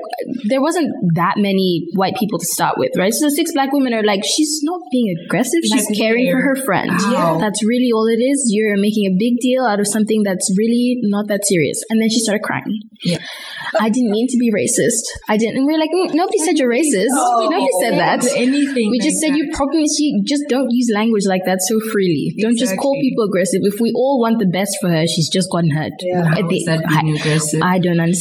[0.48, 3.12] there wasn't that many white people to start with, right?
[3.12, 6.40] So the six black women are like, she's not being aggressive, she's Like caring for
[6.40, 6.90] her friend.
[6.90, 7.36] How?
[7.36, 8.48] That's really all it is.
[8.48, 11.84] You're making a big deal out of something that's really not that serious.
[11.90, 12.80] And then she started crying.
[13.04, 13.18] Yeah.
[13.78, 15.04] I didn't mean to be racist.
[15.28, 15.58] I didn't.
[15.58, 17.12] And we're like, "Mm, nobody said you're racist.
[17.12, 17.44] Oh.
[17.44, 18.24] Nobody said that.
[18.36, 18.88] Anything.
[18.90, 22.34] We just like said you probably she just don't use language like that so freely.
[22.40, 23.60] Don't just call people aggressive.
[23.64, 25.92] If we all want the best for her, she's just gotten hurt.
[26.00, 26.24] Yeah.
[26.24, 27.60] How At the- that being aggressive?
[27.62, 28.13] I, I don't understand.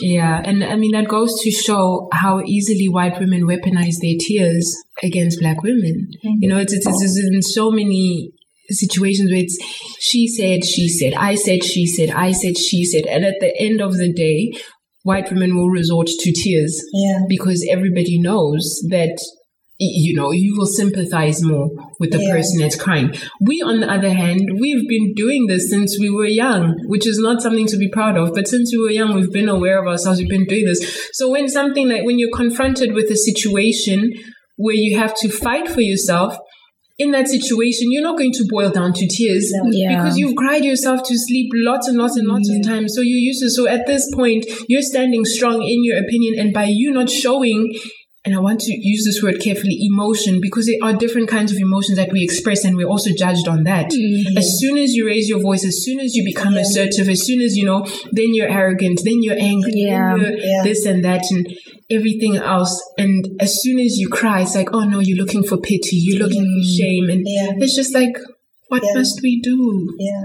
[0.00, 4.74] Yeah, and I mean that goes to show how easily white women weaponize their tears
[5.02, 6.08] against black women.
[6.24, 6.36] Mm-hmm.
[6.40, 8.32] You know, it's, it's, it's in so many
[8.70, 9.58] situations where it's
[10.00, 13.54] she said, she said, I said, she said, I said, she said, and at the
[13.58, 14.52] end of the day,
[15.02, 17.20] white women will resort to tears Yeah.
[17.28, 19.18] because everybody knows that
[19.78, 21.68] you know you will sympathize more
[22.00, 22.32] with the Yeah.
[22.32, 26.26] person that's crying we on the other hand we've been doing this since we were
[26.26, 29.32] young which is not something to be proud of but since we were young we've
[29.32, 32.92] been aware of ourselves we've been doing this so when something like when you're confronted
[32.92, 34.10] with a situation
[34.56, 36.36] where you have to fight for yourself
[37.00, 39.96] in that situation, you're not going to boil down to tears Yeah.
[40.02, 42.92] because you've cried yourself to sleep lots and lots and lots of times.
[42.96, 43.50] So you're used to.
[43.50, 47.72] So at this point, you're standing strong in your opinion, and by you not showing,
[48.24, 51.58] and I want to use this word carefully, emotion, because there are different kinds of
[51.58, 53.90] emotions that we express, and we're also judged on that.
[53.90, 54.36] Mm-hmm.
[54.36, 56.60] As soon as you raise your voice, as soon as you become Yeah.
[56.62, 60.16] assertive, as soon as you know, then you're arrogant, then you're angry, Yeah.
[60.16, 60.62] you're Yeah.
[60.64, 61.46] this and that, and
[61.90, 62.78] everything else.
[62.98, 66.18] And as soon as you cry, it's like, oh no, you're looking for pity, you're
[66.18, 66.76] looking for mm-hmm.
[66.78, 67.52] shame, and Yeah.
[67.64, 68.16] it's just like,
[68.68, 69.00] what Yeah.
[69.00, 69.56] must we do?
[69.98, 70.24] Yeah.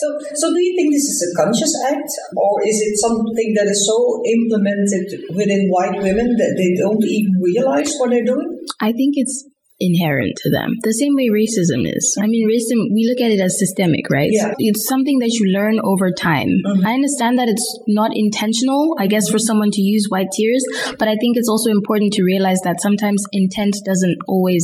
[0.00, 3.66] So, so do you think this is a conscious act, or is it something that
[3.70, 8.50] is so implemented within white women that they don't even realize what they're doing?
[8.80, 9.46] I think it's
[9.80, 10.70] inherent to them.
[10.82, 12.16] The same way racism is.
[12.22, 14.30] I mean, racism, we look at it as systemic, right?
[14.30, 14.54] Yeah.
[14.58, 16.48] It's something that you learn over time.
[16.64, 16.86] Mhm.
[16.86, 20.62] I understand that it's not intentional, I guess, for someone to use white tears,
[20.98, 24.62] but I think it's also important to realize that sometimes intent doesn't always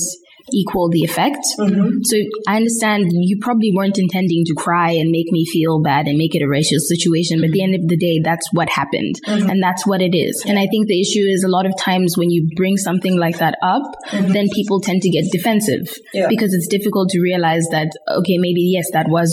[0.52, 1.44] equal the effect.
[1.58, 2.02] Mm-hmm.
[2.04, 6.18] So I understand you probably weren't intending to cry and make me feel bad and
[6.18, 7.74] make it a racial situation, but at the mm-hmm.
[7.74, 9.16] end of the day, that's what happened.
[9.26, 9.50] Mm-hmm.
[9.50, 10.44] And that's what it is.
[10.46, 13.38] And I think the issue is a lot of times when you bring something like
[13.38, 14.32] that up, mm-hmm.
[14.32, 16.28] then people tend to get defensive Yeah.
[16.28, 19.30] because it's difficult to realize that, okay, maybe yes, that was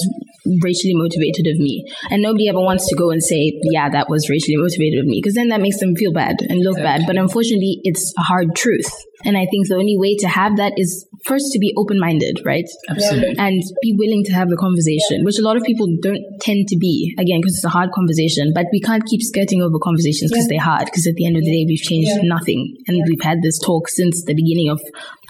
[0.62, 1.84] racially motivated of me.
[2.10, 5.20] And nobody ever wants to go and say, yeah, that was racially motivated of me,
[5.22, 7.02] because then that makes them feel bad and look bad.
[7.08, 8.92] But unfortunately, it's a hard truth.
[9.26, 12.40] And I think the only way to have that is first to be open minded,
[12.46, 12.66] right?
[12.88, 13.36] Absolutely.
[13.40, 16.78] And be willing to have the conversation, which a lot of people don't tend to
[16.78, 18.52] be, again, because it's a hard conversation.
[18.54, 21.42] But we can't keep skirting over conversations because they're hard, because at the end of
[21.44, 22.30] the day, we've changed Yeah.
[22.30, 22.78] nothing.
[22.88, 24.80] And we've had this talk since the beginning of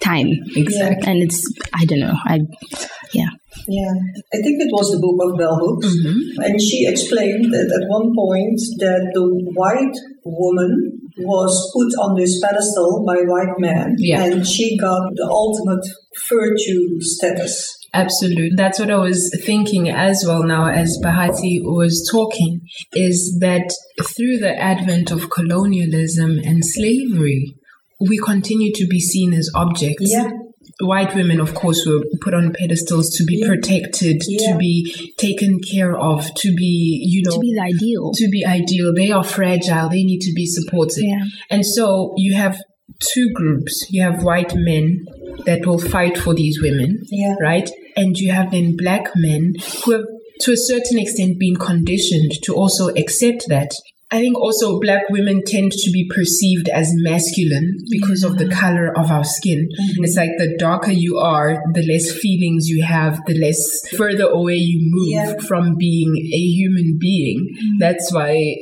[0.03, 0.27] time.
[0.55, 1.07] Exactly.
[1.07, 1.41] And it's,
[1.73, 2.41] I don't know, I,
[3.13, 3.29] yeah.
[3.67, 3.93] Yeah,
[4.33, 6.43] I think it was the book of Bell Hooks, mm-hmm.
[6.43, 12.39] and she explained that at one point that the white woman was put on this
[12.39, 14.23] pedestal by white man, Yeah.
[14.23, 15.85] and she got the ultimate
[16.29, 17.73] virtue status.
[17.93, 18.51] Absolutely.
[18.55, 22.61] That's what I was thinking as well now as Bahati was talking,
[22.93, 23.71] is that
[24.03, 27.55] through the advent of colonialism and slavery,
[27.99, 30.11] we continue to be seen as objects.
[30.11, 30.29] Yeah.
[30.79, 33.47] White women, of course, were put on pedestals to be Yeah.
[33.47, 34.51] protected, Yeah.
[34.51, 34.85] to be
[35.17, 38.11] taken care of, to be, you know, To be the ideal.
[38.13, 38.93] to be ideal.
[38.93, 39.89] They are fragile.
[39.89, 41.03] They need to be supported.
[41.03, 41.23] Yeah.
[41.49, 42.59] And so you have
[43.13, 43.87] two groups.
[43.89, 45.05] You have white men
[45.45, 47.01] that will fight for these women,
[47.41, 47.69] right?
[47.95, 50.05] And you have then black men who have,
[50.41, 53.71] to a certain extent, been conditioned to also accept that.
[54.09, 58.57] I think also black women tend to be perceived as masculine because of the mm-hmm.
[58.57, 59.67] color of our skin.
[59.67, 60.03] Mm-hmm.
[60.05, 63.59] It's like the darker you are, the less feelings you have, the less
[63.97, 65.33] further away you move Yeah.
[65.45, 67.49] from being a human being.
[67.53, 67.79] Mm-hmm.
[67.79, 68.55] That's why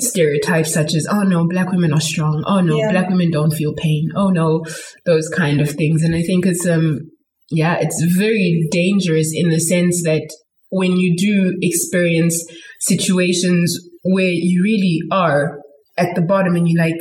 [0.00, 2.42] stereotypes such as, oh no, black women are strong.
[2.44, 2.90] Oh no, Yeah.
[2.90, 4.10] black women don't feel pain.
[4.16, 4.64] Oh no,
[5.06, 6.02] those kind of things.
[6.02, 7.10] And I think it's, um,
[7.48, 10.28] yeah, it's very dangerous in the sense that
[10.70, 12.44] when you do experience
[12.80, 15.60] situations where you really are
[15.96, 16.96] at the bottom and you're like,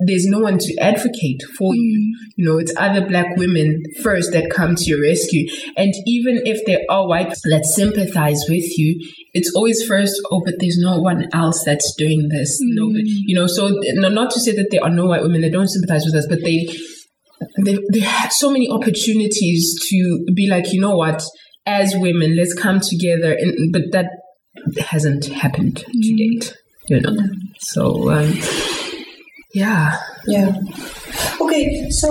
[0.00, 1.76] there's no one to advocate for mm.
[1.76, 2.18] you.
[2.36, 5.46] You know, it's other black women first that come to your rescue.
[5.76, 8.98] And even if there are white that sympathize with you,
[9.32, 12.60] it's always first, oh, but there's no one else that's doing this.
[12.60, 12.74] Mm.
[12.74, 15.68] Nobody, you know, so not to say that there are no white women that don't
[15.68, 16.66] sympathize with us, but they,
[17.64, 21.22] they, they have so many opportunities to be like, you know what,
[21.66, 23.32] as women, let's come together.
[23.32, 24.06] And, but that
[24.78, 26.02] hasn't happened mm.
[26.02, 26.56] to date,
[26.88, 27.16] you know.
[27.58, 28.32] So, um,
[29.54, 29.96] yeah.
[30.26, 30.52] Yeah.
[31.40, 32.10] Okay, so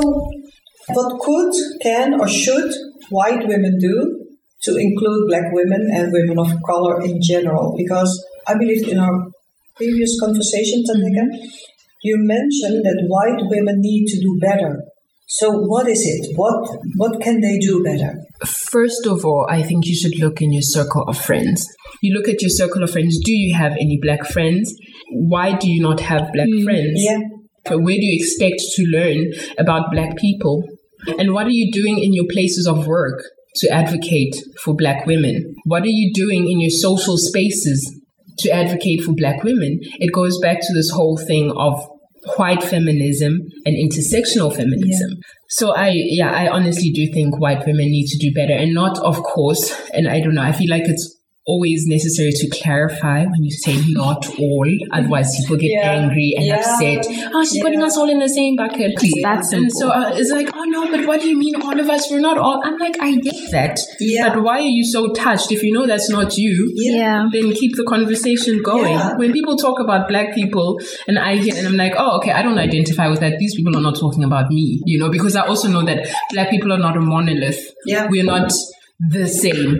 [0.89, 2.71] what could, can, or should
[3.09, 4.25] white women do
[4.63, 7.75] to include black women and women of color in general?
[7.77, 8.11] Because
[8.47, 9.27] I believe in our
[9.75, 11.45] previous conversation, Thandeka, mm-hmm.
[12.03, 14.83] you mentioned that white women need to do better.
[15.35, 16.37] So what is it?
[16.37, 18.13] What what can they do better?
[18.45, 21.65] First of all, I think you should look in your circle of friends.
[22.03, 23.17] You look at your circle of friends.
[23.25, 24.71] Do you have any black friends?
[25.09, 27.01] Why do you not have black mm, friends?
[27.01, 27.17] Yeah.
[27.67, 30.65] Where do you expect to learn about black people?
[31.17, 33.23] And what are you doing in your places of work
[33.55, 35.55] to advocate for black women?
[35.65, 37.99] What are you doing in your social spaces
[38.37, 39.79] to advocate for black women?
[39.97, 41.73] It goes back to this whole thing of
[42.37, 45.09] white feminism and intersectional feminism.
[45.11, 45.27] Yeah.
[45.49, 48.97] So I, yeah, I honestly do think white women need to do better and not,
[48.99, 53.43] of course, and I don't know, I feel like it's always necessary to clarify when
[53.43, 54.65] you say not all.
[54.91, 55.91] Otherwise, people get yeah.
[55.91, 56.55] angry and yeah.
[56.55, 57.05] upset.
[57.33, 57.63] Oh, she's yeah.
[57.63, 58.95] putting us all in the same bucket.
[58.97, 59.21] Please.
[59.21, 61.89] That's and so uh, it's like, oh no, but what do you mean all of
[61.89, 62.09] us?
[62.09, 62.61] We're not all.
[62.63, 63.79] I'm like, I get that.
[63.99, 64.33] Yeah.
[64.33, 65.51] But why are you so touched?
[65.51, 67.27] If you know that's not you, yeah.
[67.31, 68.97] then keep the conversation going.
[69.17, 72.41] When people talk about black people and I hear and I'm like, oh, okay, I
[72.41, 73.37] don't identify with that.
[73.37, 76.49] These people are not talking about me, you know, because I also know that black
[76.49, 77.73] people are not a monolith.
[77.85, 78.07] Yeah.
[78.09, 78.51] We're not
[78.99, 79.77] the same,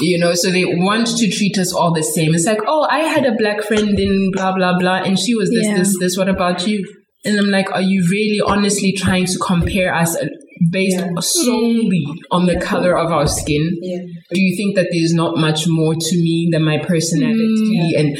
[0.00, 2.34] you know, so they want to treat us all the same.
[2.34, 5.50] It's like, oh, I had a black friend in blah, blah, blah, and she was
[5.50, 5.78] this, yeah.
[5.78, 6.16] this, this.
[6.18, 6.84] What about you?
[7.24, 10.26] And I'm like, are you really honestly trying to compare us uh,
[10.70, 11.10] based yeah.
[11.20, 13.78] solely on the color of our skin?
[13.82, 13.98] Yeah.
[14.32, 17.94] Do you think that there's not much more to me than my personality?
[17.96, 18.00] Mm.
[18.00, 18.18] And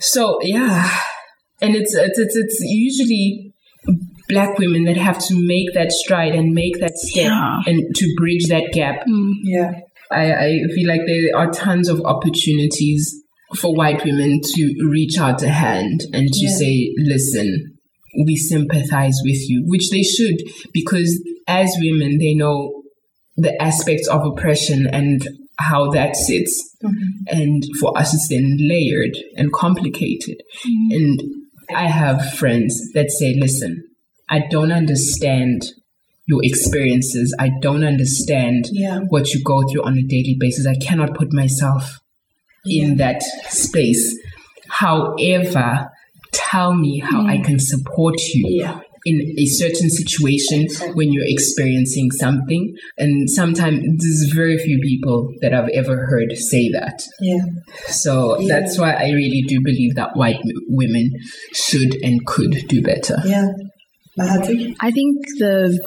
[0.00, 1.00] so, yeah.
[1.60, 3.47] And it's, it's, it's, it's usually
[4.28, 7.60] black women that have to make that stride and make that step yeah.
[7.66, 9.06] and to bridge that gap.
[9.06, 9.32] Mm.
[9.42, 9.72] Yeah.
[10.10, 13.14] I, I feel like there are tons of opportunities
[13.56, 16.56] for white women to reach out a hand and to yeah.
[16.56, 17.78] say, listen,
[18.24, 20.36] we sympathize with you, which they should,
[20.72, 22.82] because as women, they know
[23.36, 25.26] the aspects of oppression and
[25.58, 26.76] how that sits.
[26.84, 27.38] Mm-hmm.
[27.38, 30.42] And for us, it's then layered and complicated.
[30.66, 30.90] Mm-hmm.
[30.92, 31.22] And
[31.74, 33.84] I have friends that say, listen,
[34.30, 35.62] I don't understand
[36.26, 37.34] your experiences.
[37.38, 39.00] I don't understand yeah.
[39.08, 40.66] what you go through on a daily basis.
[40.66, 41.98] I cannot put myself
[42.64, 42.84] yeah.
[42.84, 44.16] in that space.
[44.68, 45.90] However,
[46.32, 47.30] tell me how mm.
[47.30, 48.80] I can support you yeah.
[49.06, 52.76] in a certain situation when you're experiencing something.
[52.98, 57.02] And sometimes there's very few people that I've ever heard say that.
[57.20, 57.40] Yeah.
[57.86, 61.12] So that's why I really do believe that white women
[61.54, 63.16] should and could do better.
[63.24, 63.48] Yeah.
[64.20, 65.78] I think the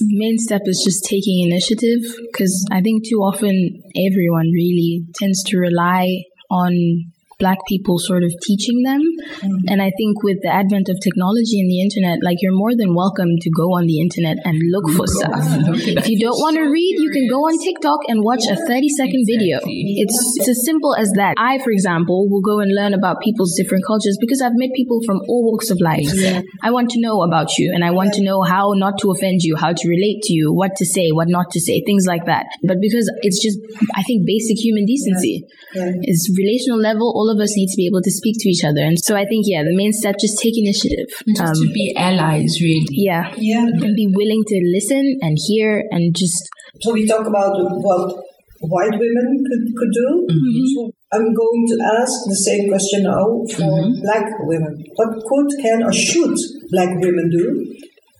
[0.00, 2.00] main step is just taking initiative
[2.32, 7.12] because I think too often everyone really tends to rely on
[7.44, 9.02] black people sort of teaching them.
[9.04, 9.68] Mm-hmm.
[9.68, 12.96] And I think with the advent of technology and the internet, like you're more than
[12.96, 15.44] welcome to go on the internet and look for stuff.
[16.00, 18.88] if you don't want to read, you can go on TikTok and watch a 30
[18.96, 19.60] second video.
[19.68, 21.36] It's, it's as simple as that.
[21.36, 25.04] I, for example, will go and learn about people's different cultures because I've met people
[25.04, 26.08] from all walks of life.
[26.16, 26.40] Yeah.
[26.62, 29.44] I want to know about you and I want to know how not to offend
[29.44, 32.24] you, how to relate to you, what to say, what not to say, things like
[32.24, 32.46] that.
[32.62, 33.60] But because it's just,
[33.94, 35.44] I think, basic human decency.
[35.74, 35.84] Yeah.
[35.84, 35.92] Yeah.
[36.08, 38.82] It's relational level, all of us need to be able to speak to each other.
[38.82, 41.08] And so I think, yeah, the main step, just take initiative.
[41.36, 42.86] Just um, to be allies, really.
[42.90, 43.32] Yeah.
[43.36, 43.66] Yeah.
[43.66, 46.48] And be willing to listen and hear and just.
[46.80, 48.16] So we talk about what
[48.60, 50.08] white women could, could do.
[50.30, 50.66] Mm-hmm.
[50.74, 50.80] So
[51.12, 54.02] I'm going to ask the same question now for mm-hmm.
[54.02, 54.84] black women.
[54.96, 56.34] What could, can, or should
[56.70, 57.74] black women do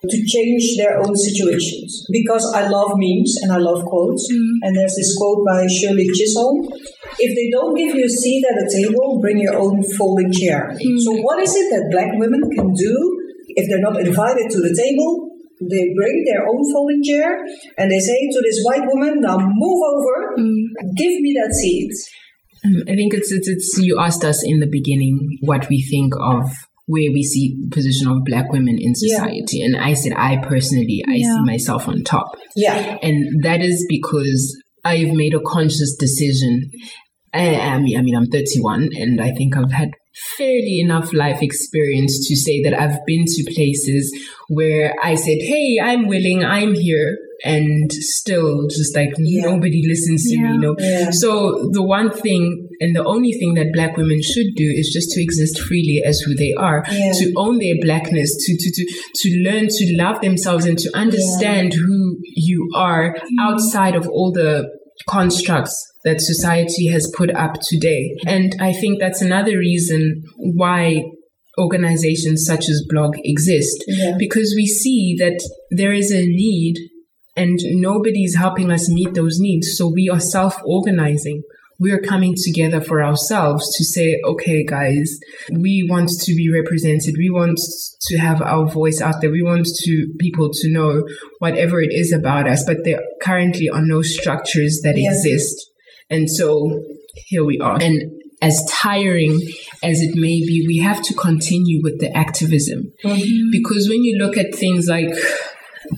[0.08, 2.06] to change their own situations?
[2.10, 4.30] Because I love memes and I love quotes.
[4.30, 4.58] Mm-hmm.
[4.62, 6.68] And there's this quote by Shirley Chisholm
[7.18, 10.74] if they don't give you a seat at a table, bring your own folding chair.
[10.74, 10.98] Mm.
[10.98, 12.94] So, what is it that black women can do
[13.54, 15.30] if they're not invited to the table?
[15.60, 17.38] They bring their own folding chair
[17.78, 20.66] and they say to this white woman, "Now move over, mm.
[20.96, 21.92] give me that seat."
[22.64, 26.14] Um, I think it's, it's it's you asked us in the beginning what we think
[26.18, 26.50] of
[26.86, 29.66] where we see the position of black women in society yeah.
[29.66, 31.34] and i said i personally i yeah.
[31.34, 36.70] see myself on top yeah and that is because I've made a conscious decision.
[37.32, 39.90] I, I mean, I mean, I'm 31 and I think I've had
[40.36, 44.14] fairly enough life experience to say that I've been to places
[44.48, 47.16] where I said, Hey, I'm willing, I'm here.
[47.44, 49.46] And still just like Yeah.
[49.46, 51.10] nobody listens to me, you know.
[51.10, 55.10] So the one thing and the only thing that black women should do is just
[55.12, 57.12] to exist freely as who they are, Yeah.
[57.12, 61.72] to own their blackness, to, to, to, to learn to love themselves and to understand
[61.74, 63.20] who you are mm.
[63.40, 64.68] outside of all the
[65.08, 68.14] constructs that society has put up today.
[68.26, 71.02] And I think that's another reason why
[71.58, 74.16] organizations such as Blog exist Yeah.
[74.18, 75.38] because we see that
[75.70, 76.76] there is a need
[77.36, 79.76] and nobody's helping us meet those needs.
[79.76, 81.42] So we are self organizing.
[81.80, 85.18] We are coming together for ourselves to say, okay, guys,
[85.50, 87.16] we want to be represented.
[87.18, 87.58] We want
[88.02, 89.30] to have our voice out there.
[89.30, 91.02] We want to people to know
[91.40, 95.10] whatever it is about us, but there currently are no structures that Yeah.
[95.10, 95.70] exist.
[96.10, 96.82] And so
[97.26, 97.80] here we are.
[97.80, 98.02] And
[98.42, 99.40] as tiring
[99.82, 102.92] as it may be, we have to continue with the activism.
[103.04, 103.50] Mm-hmm.
[103.50, 105.14] Because when you look at things like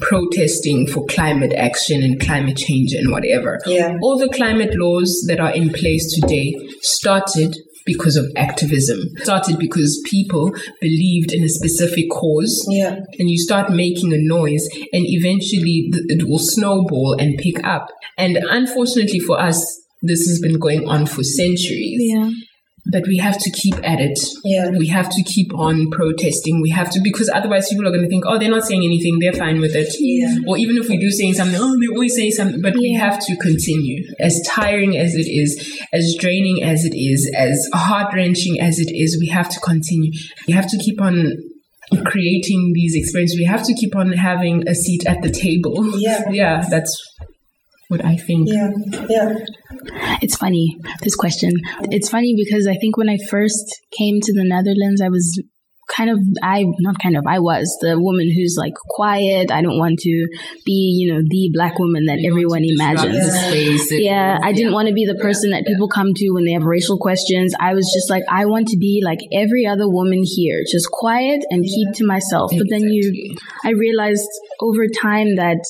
[0.00, 3.96] protesting for climate action and climate change and whatever, Yeah.
[4.02, 10.02] all the climate laws that are in place today started because of activism, started because
[10.10, 12.96] people believed in a specific cause Yeah.
[13.18, 17.88] and you start making a noise and eventually it will snowball and pick up.
[18.18, 19.64] And unfortunately for us,
[20.02, 21.98] this has been going on for centuries.
[22.00, 22.30] Yeah.
[22.90, 24.18] But we have to keep at it.
[24.44, 24.70] Yeah.
[24.70, 26.62] We have to keep on protesting.
[26.62, 29.18] We have to, because otherwise people are going to think, oh, they're not saying anything.
[29.20, 29.94] They're fine with it.
[29.98, 30.36] Yeah.
[30.46, 32.60] Or even if we do saying something, oh, they're always say something.
[32.62, 34.04] But we have to continue.
[34.20, 38.94] As tiring as it is, as draining as it is, as heart wrenching as it
[38.94, 40.12] is, we have to continue.
[40.46, 41.32] We have to keep on
[42.04, 43.38] creating these experiences.
[43.38, 45.98] We have to keep on having a seat at the table.
[45.98, 46.22] Yeah.
[46.36, 46.92] Yeah, that's
[47.88, 48.48] what I think.
[48.50, 48.70] Yeah.
[49.08, 49.34] Yeah.
[50.22, 51.52] It's funny, this question.
[51.90, 53.64] It's funny because I think when I first
[53.96, 55.40] came to the Netherlands, I was
[55.94, 59.52] kind of, I, not kind of, I was the woman who's like quiet.
[59.52, 60.26] I don't want to
[60.64, 63.14] be, you know, the black woman that everyone imagines.
[63.14, 66.12] Disrupt the space and- Yeah, I didn't want to be the person that people come
[66.12, 67.54] to when they have racial questions.
[67.60, 71.44] I was just like, I want to be like every other woman here, just quiet
[71.50, 72.50] and keep to myself.
[72.50, 74.26] But then you, I realized
[74.60, 75.62] over time that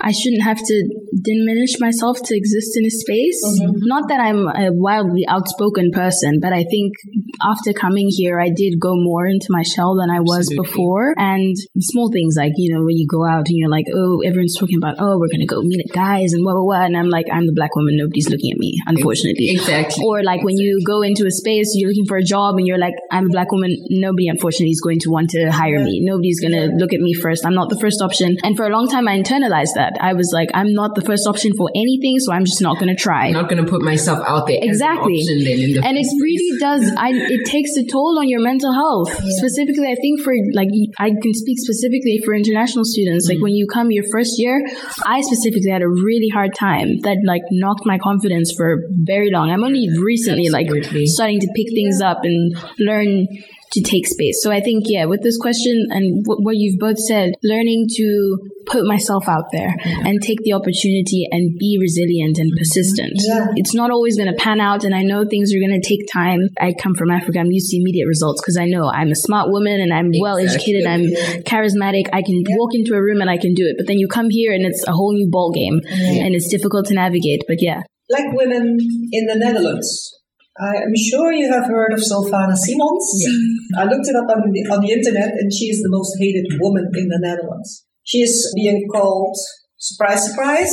[0.00, 0.76] I shouldn't have to
[1.22, 3.40] diminish myself to exist in a space.
[3.44, 3.86] Mm-hmm.
[3.86, 6.94] Not that I'm a wildly outspoken person, but I think
[7.42, 10.70] after coming here, I did go more into my shell than I was Absolutely.
[10.70, 11.14] before.
[11.16, 14.56] And small things like, you know, when you go out and you're like, oh, everyone's
[14.56, 16.84] talking about, oh, we're going to go meet guys and blah, blah, blah.
[16.84, 17.96] And I'm like, I'm the black woman.
[17.96, 19.50] Nobody's looking at me, unfortunately.
[19.50, 20.04] Exactly.
[20.06, 22.78] Or like when you go into a space, you're looking for a job and you're
[22.78, 23.76] like, I'm a black woman.
[23.90, 26.00] Nobody, unfortunately, is going to want to hire me.
[26.02, 27.44] Nobody's going to look at me first.
[27.44, 28.36] I'm not the first option.
[28.42, 29.89] And for a long time, I internalized that.
[30.00, 32.94] I was like, I'm not the first option for anything, so I'm just not going
[32.94, 33.26] to try.
[33.26, 35.14] I'm not going to put myself out there Exactly.
[35.14, 36.92] an option then in the and it really does.
[36.96, 39.10] I, it takes a toll on your mental health.
[39.40, 40.68] Specifically, I think for like
[40.98, 43.28] I can speak specifically for international students.
[43.28, 43.50] Like mm.
[43.50, 44.60] when you come your first year,
[45.04, 49.50] I specifically had a really hard time that like knocked my confidence for very long.
[49.50, 50.68] I'm only recently like
[51.06, 53.26] starting to pick things up and learn
[53.72, 54.42] to take space.
[54.42, 58.38] So I think yeah, with this question and w- what you've both said, learning to
[58.66, 62.58] put myself out there and take the opportunity and be resilient and mm-hmm.
[62.58, 63.14] persistent.
[63.16, 63.46] Yeah.
[63.56, 66.06] It's not always going to pan out, and I know things are going to take
[66.12, 66.48] time.
[66.60, 67.38] I come from Africa.
[67.38, 70.38] I'm used to immediate results because I know I'm a smart woman and I'm well
[70.38, 70.86] educated.
[70.86, 71.06] I'm
[71.44, 72.08] charismatic.
[72.12, 73.76] I can walk into a room and I can do it.
[73.76, 76.86] But then you come here and it's a whole new ball game, and it's difficult
[76.86, 77.42] to navigate.
[77.46, 78.76] But yeah, Black women
[79.12, 80.19] in the Netherlands.
[80.60, 83.06] I am sure you have heard of Sylvana Simons.
[83.16, 83.80] Yeah.
[83.80, 86.60] I looked it up on the, on the internet and she is the most hated
[86.60, 87.86] woman in the Netherlands.
[88.04, 89.36] She is being called,
[89.78, 90.72] surprise, surprise,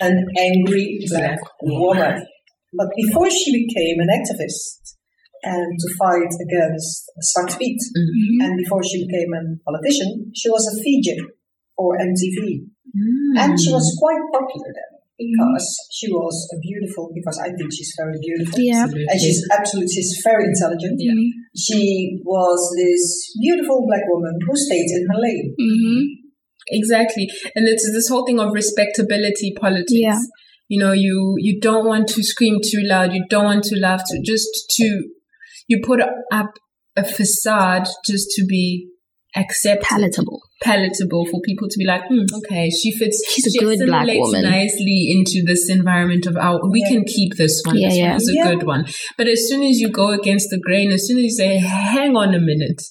[0.00, 2.26] an angry black woman.
[2.76, 4.92] But before she became an activist
[5.42, 8.44] and to fight against Zwarte Piet, mm-hmm.
[8.44, 11.16] and before she became a politician, she was a VJ
[11.76, 12.68] for MTV.
[13.40, 17.92] And she was quite popular then because she was a beautiful, because I think she's
[17.98, 18.60] very beautiful.
[18.60, 20.94] yeah, And she's absolutely, she's very intelligent.
[20.98, 21.14] Yeah.
[21.56, 25.54] She was this beautiful black woman who stayed in her lane.
[25.60, 26.02] Mm-hmm.
[26.70, 27.28] Exactly.
[27.56, 29.90] And it's this whole thing of respectability politics.
[29.90, 30.18] Yeah.
[30.68, 33.12] You know, you, you don't want to scream too loud.
[33.12, 35.08] You don't want to laugh to just to,
[35.66, 36.52] you put up
[36.96, 38.88] a facade just to be
[39.34, 40.37] accepted, palatable.
[40.62, 43.22] Palatable for people to be like, hmm, okay, she fits.
[43.30, 44.42] She's a she good black woman.
[44.42, 46.60] nicely into this environment of our.
[46.70, 46.88] We Yeah.
[46.96, 47.78] can keep this one.
[47.78, 48.08] Yeah, this yeah.
[48.08, 48.54] one is a Yeah.
[48.54, 48.86] good one.
[49.16, 52.16] But as soon as you go against the grain, as soon as you say, hang
[52.16, 52.82] on a minute.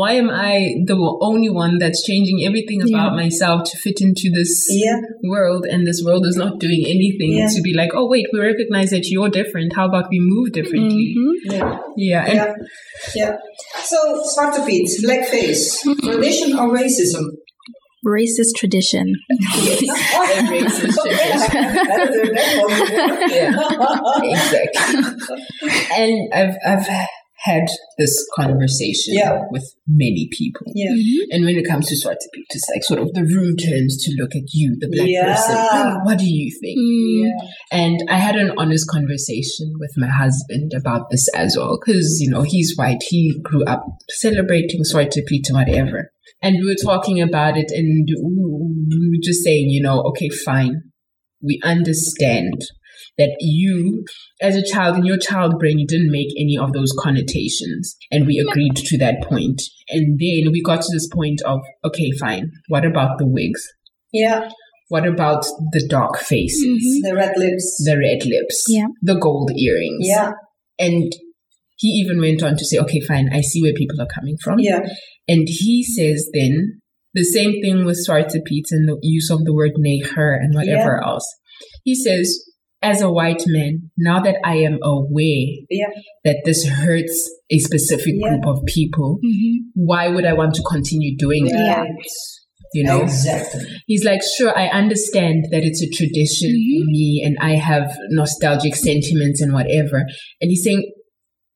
[0.00, 0.52] Why am I
[0.90, 0.96] the
[1.28, 3.22] only one that's changing everything about Yeah.
[3.22, 4.98] myself to fit into this Yeah.
[5.32, 7.48] world and this world is not doing anything Yeah.
[7.54, 9.74] to be like, oh wait, we recognize that you're different.
[9.78, 11.14] How about we move differently?
[11.18, 11.32] Mhm.
[11.56, 11.78] Yeah.
[11.96, 12.24] Yeah.
[12.30, 12.52] And Yeah.
[13.20, 13.32] Yeah.
[13.90, 13.98] So,
[14.32, 15.62] Zwarte Piet, blackface,
[16.02, 17.24] tradition or racism?
[18.16, 19.06] Racist tradition.
[20.54, 22.34] racist tradition.
[24.22, 25.04] exactly.
[25.96, 26.86] And I've I've
[27.44, 27.64] had
[27.98, 29.42] this conversation Yeah.
[29.50, 30.66] with many people.
[30.74, 30.92] Yeah.
[31.30, 34.14] And when it comes to Zwarte Piet, it's like sort of the room turns to
[34.18, 35.34] look at you, the black Yeah.
[35.34, 35.54] person.
[35.56, 36.78] "Oh, What do you think?
[36.78, 37.24] Mm.
[37.24, 37.48] Yeah.
[37.80, 42.30] And I had an honest conversation with my husband about this as well, because you
[42.30, 43.02] know he's white.
[43.10, 46.10] He grew up celebrating Zwarte Piet and whatever.
[46.42, 50.82] And we were talking about it, and we were just saying, you know, okay, fine,
[51.42, 52.62] we understand
[53.18, 54.04] that you,
[54.40, 57.96] as a child, in your child brain, you didn't make any of those connotations.
[58.10, 59.62] And we agreed to that point.
[59.88, 63.62] And then we got to this point of, okay, fine, what about the wigs?
[64.12, 64.50] Yeah.
[64.88, 67.08] What about the dark faces, Mhm.
[67.08, 67.82] The red lips.
[67.84, 68.86] the red lips, Yeah.
[69.02, 70.06] the gold earrings?
[70.06, 70.32] Yeah.
[70.78, 71.12] And
[71.76, 74.58] he even went on to say, okay, fine, I see where people are coming from.
[74.58, 74.80] Yeah.
[75.26, 76.80] And he says then
[77.14, 81.02] the same thing with Zwarte Piet and the use of the word neger and whatever
[81.02, 81.26] else.
[81.84, 82.44] He says,
[82.84, 85.86] as a white man, now that I am aware Yeah.
[86.24, 87.16] that this hurts
[87.50, 88.28] a specific Yeah.
[88.28, 89.70] group of people, Mhm.
[89.74, 91.52] why would I want to continue doing it?
[91.54, 91.84] Yeah.
[92.74, 93.02] You know?
[93.02, 93.62] Exactly.
[93.86, 98.74] He's like, sure, I understand that it's a tradition for me and I have nostalgic
[98.76, 99.98] sentiments and whatever.
[100.40, 100.90] And he's saying,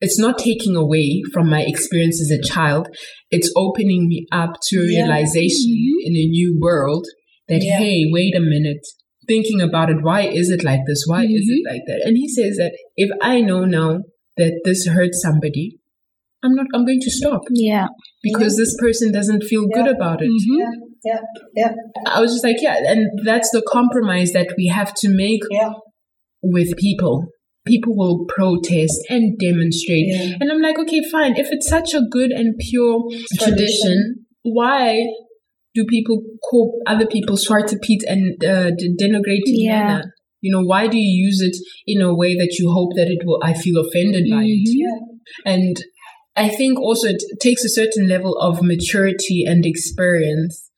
[0.00, 2.86] it's not taking away from my experience as a child.
[3.30, 5.02] It's opening me up to a Yeah.
[5.02, 5.72] realization
[6.04, 7.04] in a new world
[7.48, 7.78] that, Yeah.
[7.78, 8.84] hey, wait a minute.
[9.28, 11.04] Thinking about it, why is it like this?
[11.06, 12.02] Why is it like that?
[12.04, 14.00] And he says that if I know now
[14.38, 15.78] that this hurts somebody,
[16.42, 17.88] I'm not, I'm going to stop Yeah.
[18.22, 20.30] because this person doesn't feel good about it.
[20.30, 20.58] Mhm.
[20.58, 20.70] Yeah.
[21.04, 21.20] Yeah.
[21.54, 21.72] Yeah.
[22.06, 25.72] I was just like, yeah, and that's the compromise that we have to make Yeah.
[26.42, 27.26] with people.
[27.66, 30.06] People will protest and demonstrate.
[30.08, 30.36] Yeah.
[30.40, 31.36] And I'm like, okay, fine.
[31.36, 33.02] If it's such a good and pure
[33.38, 35.00] tradition, why
[35.78, 36.16] do people
[36.48, 39.84] call other people to Piet and uh, de- denigrating Yeah.
[39.84, 40.04] manner?
[40.40, 41.56] You know, why do you use it
[41.86, 44.66] in a way that you hope that it will, I feel offended by it?
[44.68, 44.76] Mhm.
[44.84, 44.98] Yeah.
[45.54, 45.76] And
[46.36, 50.70] I think also it takes a certain level of maturity and experience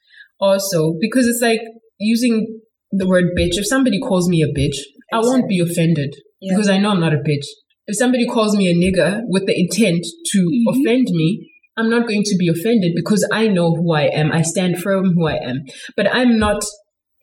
[0.48, 1.61] also because it's like
[1.98, 2.61] using
[3.01, 3.57] the word bitch.
[3.62, 4.78] If somebody calls me a bitch,
[5.12, 6.55] I won't be offended Yeah.
[6.55, 7.46] because I know I'm not a bitch.
[7.86, 10.64] If somebody calls me a nigger with the intent to Mhm.
[10.72, 11.28] offend me,
[11.77, 14.33] I'm not going to be offended because I know who I am.
[14.33, 15.64] I stand firm who I am.
[15.97, 16.62] But I'm not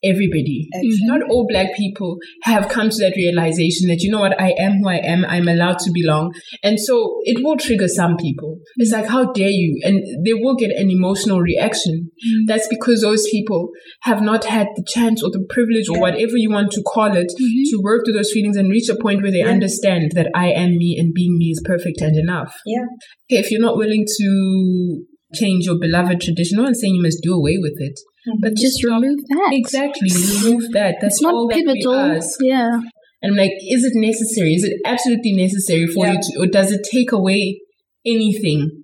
[0.04, 0.68] everybody.
[0.74, 1.08] Exactly.
[1.08, 4.74] Not all black people have come to that realization that, you know what, I am
[4.82, 6.34] who I am, I'm allowed to belong.
[6.64, 8.60] And so it will trigger some people.
[8.78, 9.80] It's like, how dare you?
[9.84, 12.12] And they will get an emotional reaction.
[12.26, 12.48] Mm.
[12.48, 13.70] That's because those people
[14.02, 17.28] have not had the chance or the privilege or whatever you want to call it
[17.28, 17.70] mm-hmm.
[17.72, 19.50] to work through those feelings and reach a point where they Yeah.
[19.50, 22.56] understand that I am me and being me is perfect and enough.
[22.66, 22.86] Yeah.
[23.30, 27.34] Okay, if you're not willing to change your beloved traditional and saying you must do
[27.34, 28.00] away with it.
[28.28, 28.42] Mm-hmm.
[28.42, 29.50] But Just remove that.
[29.54, 30.10] Exactly,
[30.44, 30.96] remove that.
[31.02, 32.20] That's not all that we pivotal.
[32.42, 32.80] Yeah.
[33.22, 34.54] And I'm like, is it necessary?
[34.54, 36.14] Is it absolutely necessary for Yeah.
[36.14, 37.60] you to, or does it take away
[38.06, 38.84] anything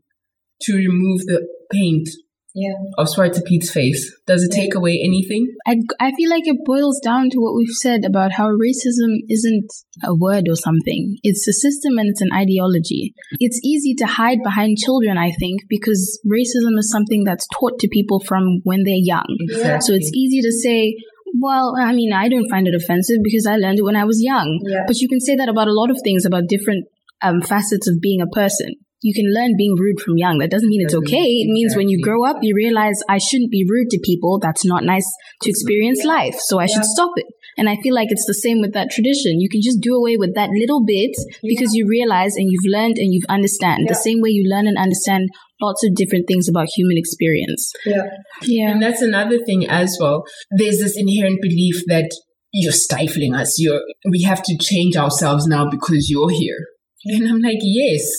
[0.61, 2.07] to remove the paint
[2.55, 2.73] Yeah.
[2.97, 4.11] of Zwarte Piet's face?
[4.27, 4.63] Does it Yeah.
[4.63, 5.47] take away anything?
[5.65, 9.71] I, I feel like it boils down to what we've said about how racism isn't
[10.03, 11.17] a word or something.
[11.23, 13.13] It's a system and it's an ideology.
[13.39, 17.87] It's easy to hide behind children, I think, because racism is something that's taught to
[17.87, 19.25] people from when they're young.
[19.49, 19.79] Yeah.
[19.79, 20.95] So it's easy to say,
[21.41, 24.21] well, I mean, I don't find it offensive because I learned it when I was
[24.21, 24.59] young.
[24.67, 24.83] Yeah.
[24.85, 26.85] But you can say that about a lot of things, about different
[27.23, 28.75] um, facets of being a person.
[29.03, 30.39] You can learn being rude from young.
[30.39, 31.43] That doesn't mean it's Doesn't okay.
[31.43, 34.39] It means when you grow up, you realize I shouldn't be rude to people.
[34.39, 35.05] That's not nice
[35.43, 36.35] to experience life.
[36.39, 37.27] So I should stop it.
[37.57, 39.39] And I feel like it's the same with that tradition.
[39.39, 41.11] You can just do away with that little bit
[41.43, 43.87] because you realize and you've learned and you've understand.
[43.87, 45.29] The same way you learn and understand
[45.61, 47.71] lots of different things about human experience.
[47.85, 48.07] Yeah.
[48.41, 48.71] Yeah.
[48.71, 50.23] And that's another thing as well.
[50.57, 52.09] There's this inherent belief that
[52.51, 53.59] you're stifling us.
[53.59, 56.59] You're, we have to change ourselves now because you're here.
[57.05, 58.09] And I'm like, yes,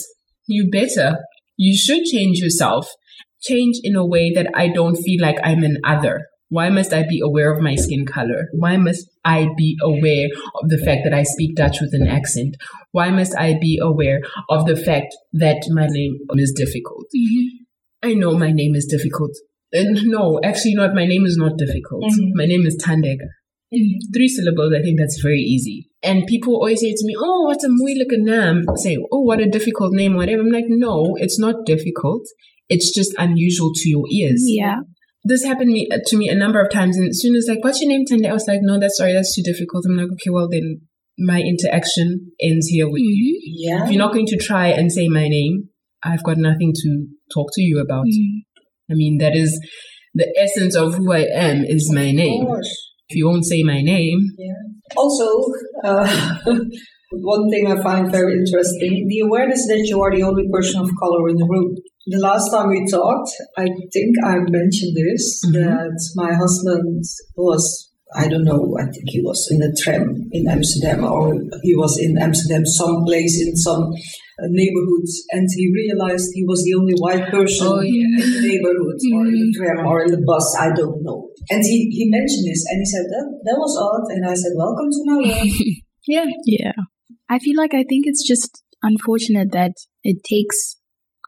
[0.47, 1.17] you better.
[1.57, 2.89] You should change yourself.
[3.41, 6.25] Change in a way that I don't feel like I'm an other.
[6.49, 8.49] Why must I be aware of my skin color?
[8.53, 10.27] Why must I be aware
[10.61, 12.55] of the fact that I speak Dutch with an accent?
[12.91, 17.05] Why must I be aware of the fact that my name is difficult?
[18.03, 19.31] I know my name is difficult.
[19.73, 20.93] And no, actually not.
[20.93, 22.03] My name is not difficult.
[22.03, 22.31] Mhm.
[22.35, 23.27] My name is Thandeka.
[24.13, 25.89] Three syllables, I think that's very easy.
[26.03, 28.63] And people always say to me, oh, what a moeilike name.
[28.77, 30.41] Say, oh, what a difficult name, whatever.
[30.41, 32.23] I'm like, no, it's not difficult.
[32.69, 34.43] it's just unusual to your ears.
[34.45, 34.77] Yeah.
[35.23, 36.97] This happened me, to me a number of times.
[36.97, 38.29] And as soon as like, what's your name, Tande?
[38.29, 39.85] I was like, no, that's sorry, that's too difficult.
[39.87, 40.81] I'm like, okay, well then
[41.17, 43.39] my interaction ends here with you.
[43.39, 43.53] Mm-hmm.
[43.55, 43.83] Yeah.
[43.85, 45.69] If you're not going to try and say my name,
[46.03, 48.05] I've got nothing to talk to you about.
[48.05, 48.91] Mm-hmm.
[48.91, 49.59] I mean, that is
[50.13, 52.41] the essence of who I am is my name.
[52.41, 52.84] Of course.
[53.09, 54.53] If you won't say my name, Yeah.
[54.97, 55.27] Also,
[55.83, 56.07] uh,
[57.11, 60.89] one thing I find very interesting the awareness that you are the only person of
[60.99, 61.75] color in the room.
[62.07, 65.53] The last time we talked, I think I mentioned this Mhm.
[65.53, 67.03] that my husband
[67.37, 67.63] was,
[68.15, 71.33] I don't know, I think he was in a tram in Amsterdam or
[71.63, 73.91] he was in Amsterdam, someplace in some
[74.39, 78.03] uh, neighborhood, and he realized he was the only white person Oh, yeah.
[78.03, 81.29] in the neighborhood or in the tram or in the bus, I don't know.
[81.49, 84.11] And he, he mentioned this and he said, that, that was odd.
[84.11, 85.47] And I said, Welcome to my world.
[86.07, 86.73] yeah, Yeah.
[87.29, 89.73] I feel like I think it's just unfortunate that
[90.03, 90.77] it takes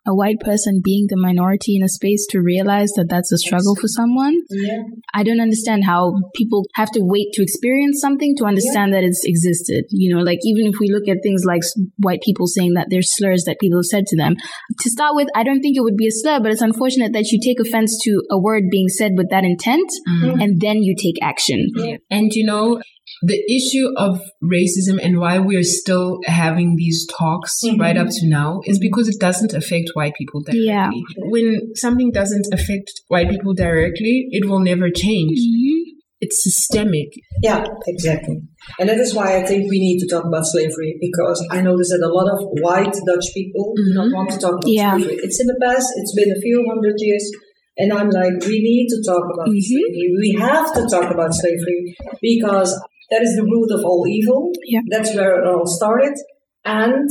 [0.08, 3.76] a white person being the minority in a space to realize that that's a struggle
[3.76, 4.36] for someone.
[4.50, 4.80] yeah.
[5.14, 9.22] I don't understand how people have to wait to experience something to understand that it's
[9.26, 9.86] existed.
[9.90, 11.62] You know, like even if we look at things like
[11.98, 14.36] white people saying that there's slurs that people have said to them.
[14.82, 17.32] To start with, I don't think it would be a slur, but it's unfortunate that
[17.32, 20.42] you take offense to a word being said with that intent Mm.
[20.42, 21.68] and then you take action.
[22.10, 22.82] And you know,
[23.24, 27.80] the issue of racism and why we're still having these talks Mhm.
[27.80, 30.66] right up to now is because it doesn't affect white people directly.
[30.66, 30.90] Yeah.
[31.18, 35.38] When something doesn't affect white people directly, it will never change.
[36.20, 37.10] It's systemic.
[37.44, 38.38] Yeah, exactly.
[38.80, 41.90] And that is why I think we need to talk about slavery because I notice
[41.90, 44.14] that a lot of white Dutch people do not Mhm.
[44.14, 44.98] want to talk about Yeah.
[44.98, 45.18] slavery.
[45.22, 47.32] It's in the past, it's been a few hundred years.
[47.80, 49.62] And I'm like, we need to talk about Mhm.
[49.62, 50.08] slavery.
[50.20, 52.74] We have to talk about slavery because
[53.10, 54.52] that is the root of all evil.
[54.66, 54.82] Yeah.
[54.90, 56.14] That's where it all started.
[56.66, 57.08] And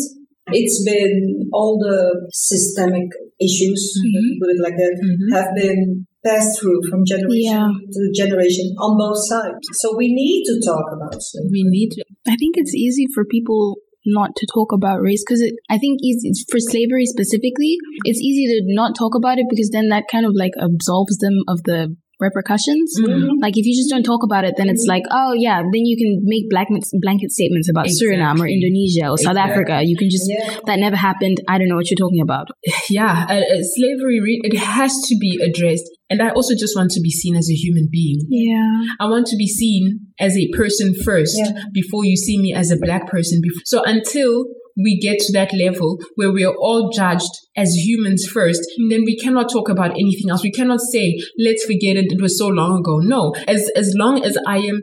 [0.52, 3.08] it's been all the systemic
[3.40, 5.34] issues, me put it like that, Mhm.
[5.34, 7.68] have been passed through from generation Yeah.
[7.68, 9.58] to generation on both sides.
[9.72, 11.50] So we need to talk about slavery.
[11.52, 12.04] We need to.
[12.26, 16.30] I think it's easy for people not to talk about race because I think easy,
[16.50, 20.32] for slavery specifically, it's easy to not talk about it because then that kind of
[20.34, 22.94] like absolves them of the repercussions.
[23.00, 23.40] Mhm.
[23.40, 25.96] Like if you just don't talk about it, then it's like, oh yeah, then you
[25.96, 29.52] can make blanket blanket statements about Suriname or Indonesia or South Exactly.
[29.52, 29.76] Africa.
[29.84, 30.58] You can just Yeah.
[30.66, 31.38] that never happened.
[31.48, 32.48] I don't know what you're talking about.
[32.90, 35.88] Yeah, uh, uh, slavery, re- it has to be addressed.
[36.08, 38.18] And I also just want to be seen as a human being.
[38.30, 38.84] Yeah.
[39.00, 41.64] I want to be seen as a person first Yeah.
[41.74, 43.40] before you see me as a black person.
[43.64, 44.44] So until
[44.76, 48.60] we get to that level where we are all judged as humans first,
[48.90, 50.42] then we cannot talk about anything else.
[50.42, 52.12] We cannot say, let's forget it.
[52.12, 52.98] It was so long ago.
[52.98, 54.82] No, as, as long as I am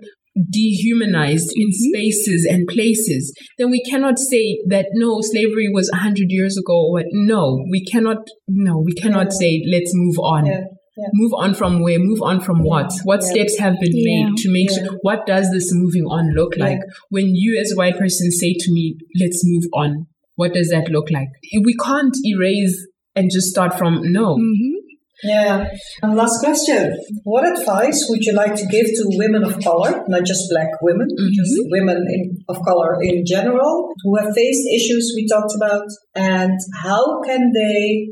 [0.50, 1.90] dehumanized in mm-hmm.
[1.94, 6.90] spaces and places, then we cannot say that no, slavery was a hundred years ago.
[6.92, 7.04] Or?
[7.12, 9.40] No, we cannot, no, we cannot Yeah.
[9.40, 10.48] say, let's move on.
[10.48, 10.62] Yeah.
[10.96, 11.08] Yeah.
[11.14, 11.98] Move on from where?
[12.00, 12.92] Move on from what?
[13.04, 13.32] What Yeah.
[13.32, 14.26] steps have been Yeah.
[14.30, 14.84] made to make Yeah.
[14.84, 14.98] sure?
[15.02, 16.66] What does this moving on look Yeah.
[16.66, 16.80] like?
[17.10, 20.90] When you as a white person say to me, let's move on, what does that
[20.90, 21.30] look like?
[21.64, 22.86] We can't erase
[23.16, 24.36] and just start from no.
[24.36, 24.74] hmm
[25.24, 25.66] Yeah.
[26.02, 26.94] And last question.
[27.24, 31.08] What advice would you like to give to women of color, not just black women,
[31.34, 36.60] just women in, of color in general, who have faced issues we talked about, and
[36.84, 38.10] how can they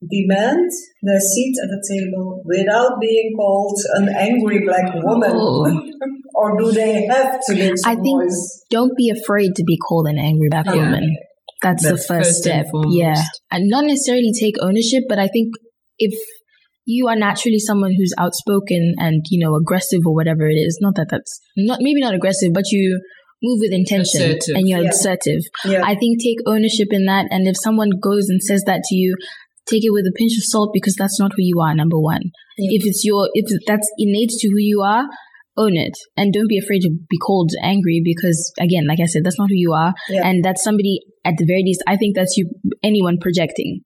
[0.00, 0.70] demand
[1.02, 5.32] their seat at the table without being called an angry black woman?
[5.34, 5.90] Oh.
[6.34, 8.64] or do they have to make some I think noise?
[8.70, 10.76] don't be afraid to be called an angry black Yeah.
[10.76, 11.16] woman.
[11.62, 12.66] That's, That's the first first step.
[12.70, 12.96] foremost.
[12.96, 13.20] Yeah.
[13.50, 15.54] And not necessarily take ownership, but I think
[15.98, 16.14] if
[16.86, 20.94] you are naturally someone who's outspoken and, you know, aggressive or whatever it is, not
[20.94, 23.00] that that's not, maybe not aggressive, but you
[23.42, 24.54] move with intention Assertive.
[24.56, 24.90] and you're Yeah.
[24.90, 25.40] assertive.
[25.64, 25.82] Yeah.
[25.84, 27.26] I think take ownership in that.
[27.30, 29.16] And if someone goes and says that to you,
[29.70, 32.22] take it with a pinch of salt because that's not who you are, number one.
[32.56, 32.78] Yeah.
[32.78, 35.04] If it's your, if that's innate to who you are,
[35.56, 35.98] own it.
[36.16, 39.50] And don't be afraid to be called angry because again, like I said, that's not
[39.50, 39.92] who you are.
[40.08, 40.26] Yeah.
[40.26, 42.50] And that's somebody at the very least, I think that's you,
[42.82, 43.80] anyone projecting.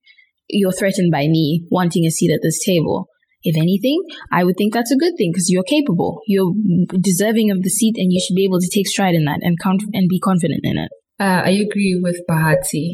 [0.48, 3.08] You're threatened by me wanting a seat at this table.
[3.42, 6.20] If anything, I would think that's a good thing because you're capable.
[6.28, 6.52] You're
[7.00, 9.58] deserving of the seat and you should be able to take stride in that and
[9.58, 10.90] conf- and be confident in it.
[11.24, 12.86] Uh, I agree with Bahati,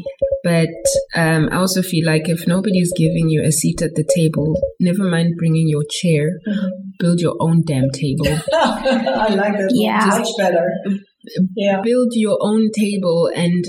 [0.43, 0.69] but
[1.15, 4.49] um, I also feel like if nobody's giving you a seat at the table,
[4.79, 6.25] never mind bringing your chair,
[6.99, 8.27] build your own damn table.
[8.53, 9.71] I like that.
[9.73, 10.05] Yeah.
[10.05, 10.67] Much better.
[11.55, 11.81] Yeah.
[11.83, 13.63] build your own table and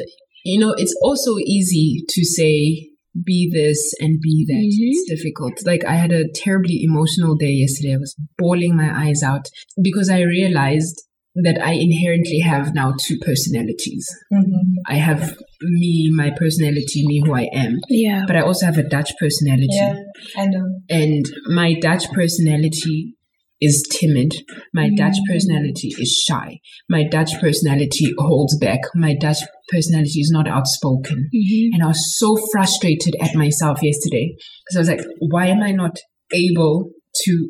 [0.45, 2.89] you know it's also easy to say
[3.27, 4.89] be this and be that Mhm.
[4.91, 9.23] it's difficult like i had a terribly emotional day yesterday i was bawling my eyes
[9.23, 9.47] out
[9.83, 10.97] because i realized
[11.45, 14.07] that I inherently have now two personalities.
[14.32, 14.78] Mm-hmm.
[14.86, 18.24] I have me, my personality, me who I am, Yeah.
[18.26, 19.68] but I also have a Dutch personality.
[19.70, 19.95] Yeah,
[20.36, 20.66] I know.
[20.88, 23.14] And my Dutch personality
[23.61, 24.32] is timid.
[24.72, 26.61] My Dutch personality is shy.
[26.88, 28.80] My Dutch personality holds back.
[28.95, 29.38] My Dutch
[29.68, 31.28] personality is not outspoken.
[31.34, 31.68] Mhm.
[31.74, 34.34] And I was so frustrated at myself yesterday
[34.64, 35.99] because I was like, why am I not
[36.34, 36.91] able
[37.24, 37.49] to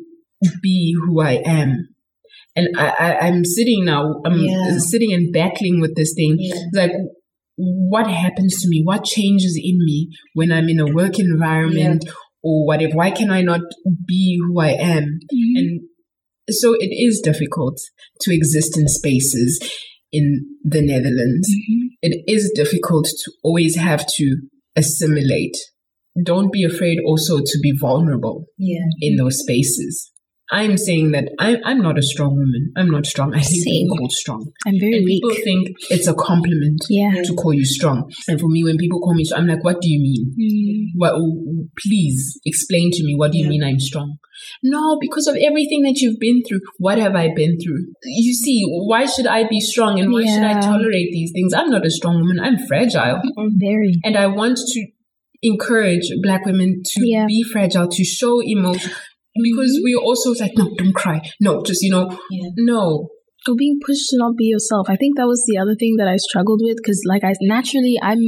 [0.61, 1.87] be who I am?
[2.55, 4.77] And I, I, I'm sitting now, I'm Yeah.
[4.79, 6.35] sitting and battling with this thing.
[6.39, 6.55] Yeah.
[6.73, 6.91] Like,
[7.57, 8.81] what happens to me?
[8.83, 12.03] What changes in me when I'm in a work environment
[12.43, 12.93] or whatever?
[12.95, 13.61] Why can I not
[14.07, 15.03] be who I am?
[15.33, 15.57] Mhm.
[15.57, 15.81] And
[16.49, 17.77] so it is difficult
[18.21, 19.59] to exist in spaces
[20.11, 21.49] in the Netherlands.
[21.49, 21.87] Mhm.
[22.01, 24.37] It is difficult to always have to
[24.75, 25.55] assimilate.
[26.21, 28.85] Don't be afraid also to be vulnerable Yeah.
[28.99, 30.10] in those spaces.
[30.53, 32.73] I'm saying that I'm, I'm not a strong woman.
[32.75, 33.33] I'm not strong.
[33.33, 34.51] I hate being called strong.
[34.67, 35.23] I'm very And weak.
[35.23, 37.21] people think it's a compliment Yeah.
[37.23, 38.11] to call you strong.
[38.27, 40.35] And for me, when people call me strong, I'm like, what do you mean?
[40.37, 40.99] Mm.
[40.99, 41.13] What,
[41.81, 43.15] please explain to me.
[43.15, 43.49] What do you Yeah.
[43.49, 44.17] mean I'm strong?
[44.63, 46.59] No, because of everything that you've been through.
[46.79, 47.85] What have I been through?
[48.03, 51.53] You see, why should I be strong and why should I tolerate these things?
[51.53, 52.39] I'm not a strong woman.
[52.41, 53.21] I'm fragile.
[53.37, 53.93] I'm very.
[54.03, 54.87] And I want to
[55.43, 57.25] encourage black women to Yeah.
[57.25, 58.91] be fragile, to show emotion.
[59.35, 59.83] Because mm-hmm.
[59.83, 61.21] we're also like, no, don't cry.
[61.39, 62.49] No, just, you know, Yeah.
[62.57, 63.09] no.
[63.47, 64.85] Or being pushed to not be yourself.
[64.87, 67.97] I think that was the other thing that I struggled with because, like, I naturally,
[67.99, 68.19] I'm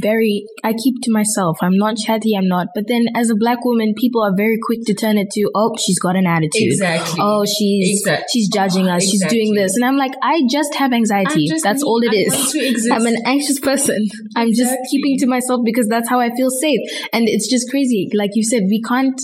[0.00, 1.58] very, I keep to myself.
[1.60, 2.68] I'm not chatty, I'm not.
[2.74, 5.76] But then as a black woman, people are very quick to turn it to, oh,
[5.78, 6.72] she's got an attitude.
[6.72, 7.20] Exactly.
[7.20, 9.02] Oh, she's Exact- she's judging us.
[9.02, 11.48] She's doing this, and I'm like, I just have anxiety.
[11.48, 11.86] Just That's me.
[11.86, 12.32] all it is.
[12.32, 12.40] I is.
[12.40, 12.92] want to exist.
[12.94, 14.06] I'm an anxious person.
[14.36, 16.80] I'm just keeping to myself because that's how I feel safe.
[17.12, 18.08] And it's just crazy.
[18.14, 19.20] Like you said, we can't,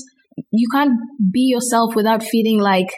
[0.51, 0.93] you can't
[1.33, 2.89] be yourself without feeling like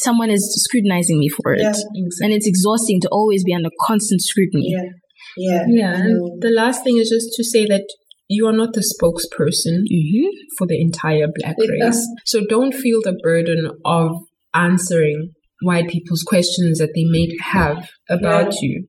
[0.00, 1.60] someone is scrutinizing me for it.
[1.60, 1.68] Yeah.
[1.70, 2.10] Exactly.
[2.20, 4.70] And it's exhausting to always be under constant scrutiny.
[4.74, 4.90] Yeah.
[5.36, 5.64] Yeah.
[5.68, 7.86] Yeah, and the last thing is just to say that
[8.28, 10.28] you are not the spokesperson hmm
[10.58, 11.86] for the entire black Yeah.
[11.86, 12.06] race.
[12.26, 14.10] So don't feel the burden of
[14.54, 15.30] answering
[15.62, 18.86] white people's questions that they may have about you.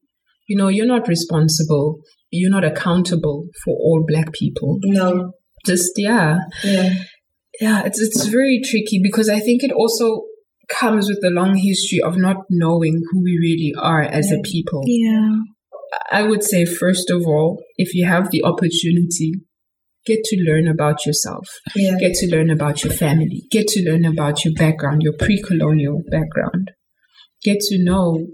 [0.47, 1.99] You know, you're not responsible.
[2.32, 4.80] You're not accountable for all black people.
[4.84, 5.32] No.
[5.66, 6.89] Just yeah, Yeah.
[7.60, 7.84] Yeah.
[7.86, 10.24] It's it's very tricky because I think it also
[10.70, 14.84] comes with the long history of not knowing who we really are as a people.
[14.86, 15.39] Yeah.
[16.12, 19.34] I would say, first of all, if you have the opportunity,
[20.06, 21.97] get to learn about yourself, Yeah.
[21.99, 26.01] get to learn about your family, get to learn about your background, your pre colonial
[26.10, 26.72] background,
[27.43, 28.28] get to know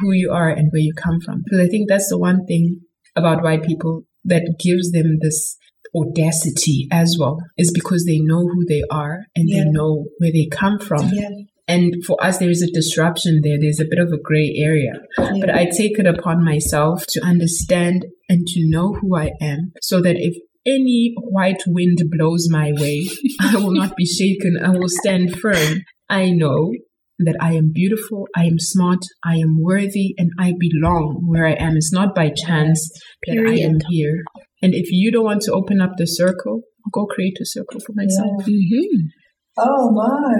[0.00, 1.42] who you are and where you come from.
[1.44, 2.80] Because I think that's the one thing
[3.14, 5.56] about white people that gives them this
[5.96, 9.64] audacity as well, is because they know who they are and Yeah.
[9.64, 11.10] they know where they come from.
[11.12, 11.28] Yeah.
[11.66, 13.58] And for us, there is a disruption there.
[13.60, 14.92] There's a bit of a gray area.
[15.18, 20.00] But I take it upon myself to understand and to know who I am so
[20.00, 20.34] that if
[20.64, 23.06] any white wind blows my way,
[23.40, 24.58] I will not be shaken.
[24.62, 25.82] I will stand firm.
[26.08, 26.72] I know
[27.18, 31.54] that I am beautiful, I am smart, I am worthy, and I belong where I
[31.54, 31.76] am.
[31.76, 32.88] It's not by chance
[33.26, 34.22] that I am here.
[34.62, 37.80] And if you don't want to open up the circle, I'll go create a circle
[37.80, 38.44] for myself.
[38.44, 39.06] hmm
[39.60, 40.38] Oh my.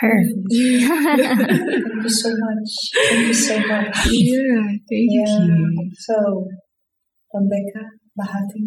[0.00, 0.08] Per.
[0.50, 2.70] Thank you so much.
[3.08, 4.06] Thank you so much.
[4.10, 5.38] Yeah, thank Yeah.
[5.46, 5.90] you.
[5.98, 6.46] So,
[7.34, 7.84] Rebecca,
[8.18, 8.64] Bahati,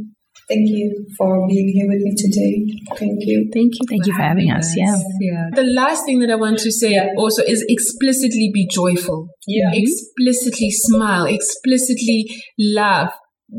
[0.47, 2.65] thank you for being here with me today.
[2.95, 3.49] Thank you.
[3.53, 3.85] Thank you.
[3.89, 4.95] Thank you for having us, yeah.
[5.19, 5.47] Yeah.
[5.55, 9.29] The last thing that I want to say also is explicitly be joyful.
[9.47, 9.71] Yeah.
[9.73, 11.25] Explicitly smile.
[11.25, 12.25] Explicitly
[12.59, 13.13] laugh.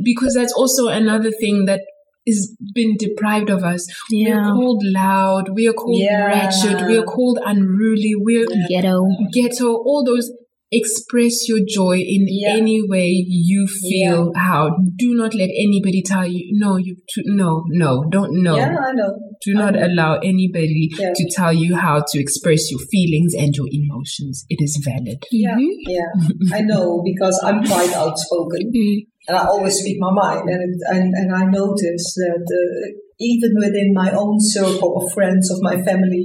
[0.05, 1.81] Because that's also another thing that
[2.27, 3.87] is been deprived of us.
[4.11, 5.51] We are called loud.
[5.55, 6.27] We are called Yeah.
[6.27, 6.87] wretched.
[6.87, 8.13] We are called unruly.
[8.17, 9.05] We're Ghetto.
[9.33, 9.69] ghetto.
[9.73, 10.31] All those.
[10.71, 12.51] Express your joy in Yeah.
[12.57, 14.77] any way you feel how.
[14.97, 18.55] Do not let anybody tell you, no, you, to, no, no, don't, no.
[18.57, 19.15] Yeah, I know.
[19.43, 21.15] Do not Um, allow anybody Yeah.
[21.17, 24.45] to tell you how to express your feelings and your emotions.
[24.51, 25.25] It is valid.
[25.33, 25.69] Yeah, Mhm.
[25.89, 26.11] yeah,
[26.59, 29.07] I know because I'm quite outspoken Mm.
[29.29, 30.49] And I always speak my mind.
[30.49, 35.51] And it, and, and I notice that uh, even within my own circle of friends
[35.51, 36.25] of my family,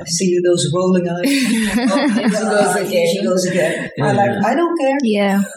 [0.00, 1.20] I see those rolling eyes.
[1.92, 3.06] oh, she goes again.
[3.12, 3.90] She goes again.
[4.02, 4.30] I like.
[4.44, 4.96] I don't care.
[5.02, 5.42] Yeah.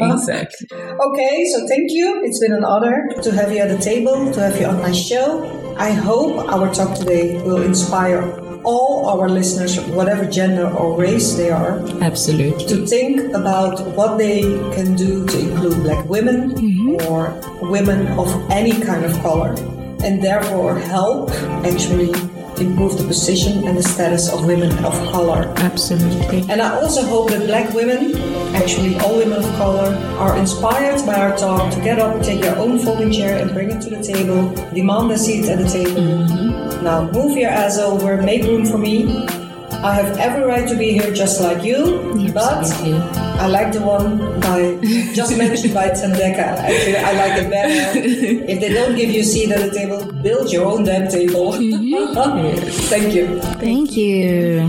[0.00, 0.66] Exactly.
[0.72, 2.22] Okay, so thank you.
[2.24, 4.92] It's been an honor to have you at the table, to have you on my
[4.92, 5.74] show.
[5.76, 11.50] I hope our talk today will inspire all our listeners, whatever gender or race they
[11.50, 12.66] are, Absolutely.
[12.66, 14.42] to think about what they
[14.74, 16.52] can do to include black women
[17.06, 19.54] or women of any kind of color
[20.04, 21.30] and therefore help
[21.66, 22.12] actually
[22.60, 25.52] improve the position and the status of women of color.
[25.58, 26.40] Absolutely.
[26.48, 28.16] And I also hope that black women,
[28.54, 32.56] actually all women of color, are inspired by our talk to get up, take their
[32.58, 36.02] own folding chair and bring it to the table, demand a seat at the table.
[36.02, 36.47] Mm-hmm.
[36.82, 39.26] Now move your ass over, make room for me.
[39.82, 42.66] I have every right to be here just like you, but
[43.38, 44.78] I like the one by
[45.14, 46.58] just mentioned by Thandeka.
[46.58, 47.98] Actually, I like it better.
[48.52, 51.54] if they don't give you a seat at the table, build your own damn table.
[51.68, 52.68] Mm-hmm.
[52.88, 53.40] Thank you.
[53.40, 54.68] Thank you.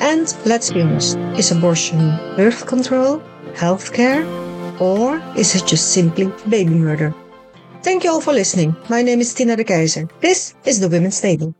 [0.00, 3.22] And let's be honest is abortion birth control
[3.58, 4.22] healthcare?
[4.80, 7.12] Or is it just simply baby murder?
[7.82, 8.76] Thank you all for listening.
[8.88, 10.08] My name is Tina de Keizer.
[10.20, 11.54] This is the Women's Table.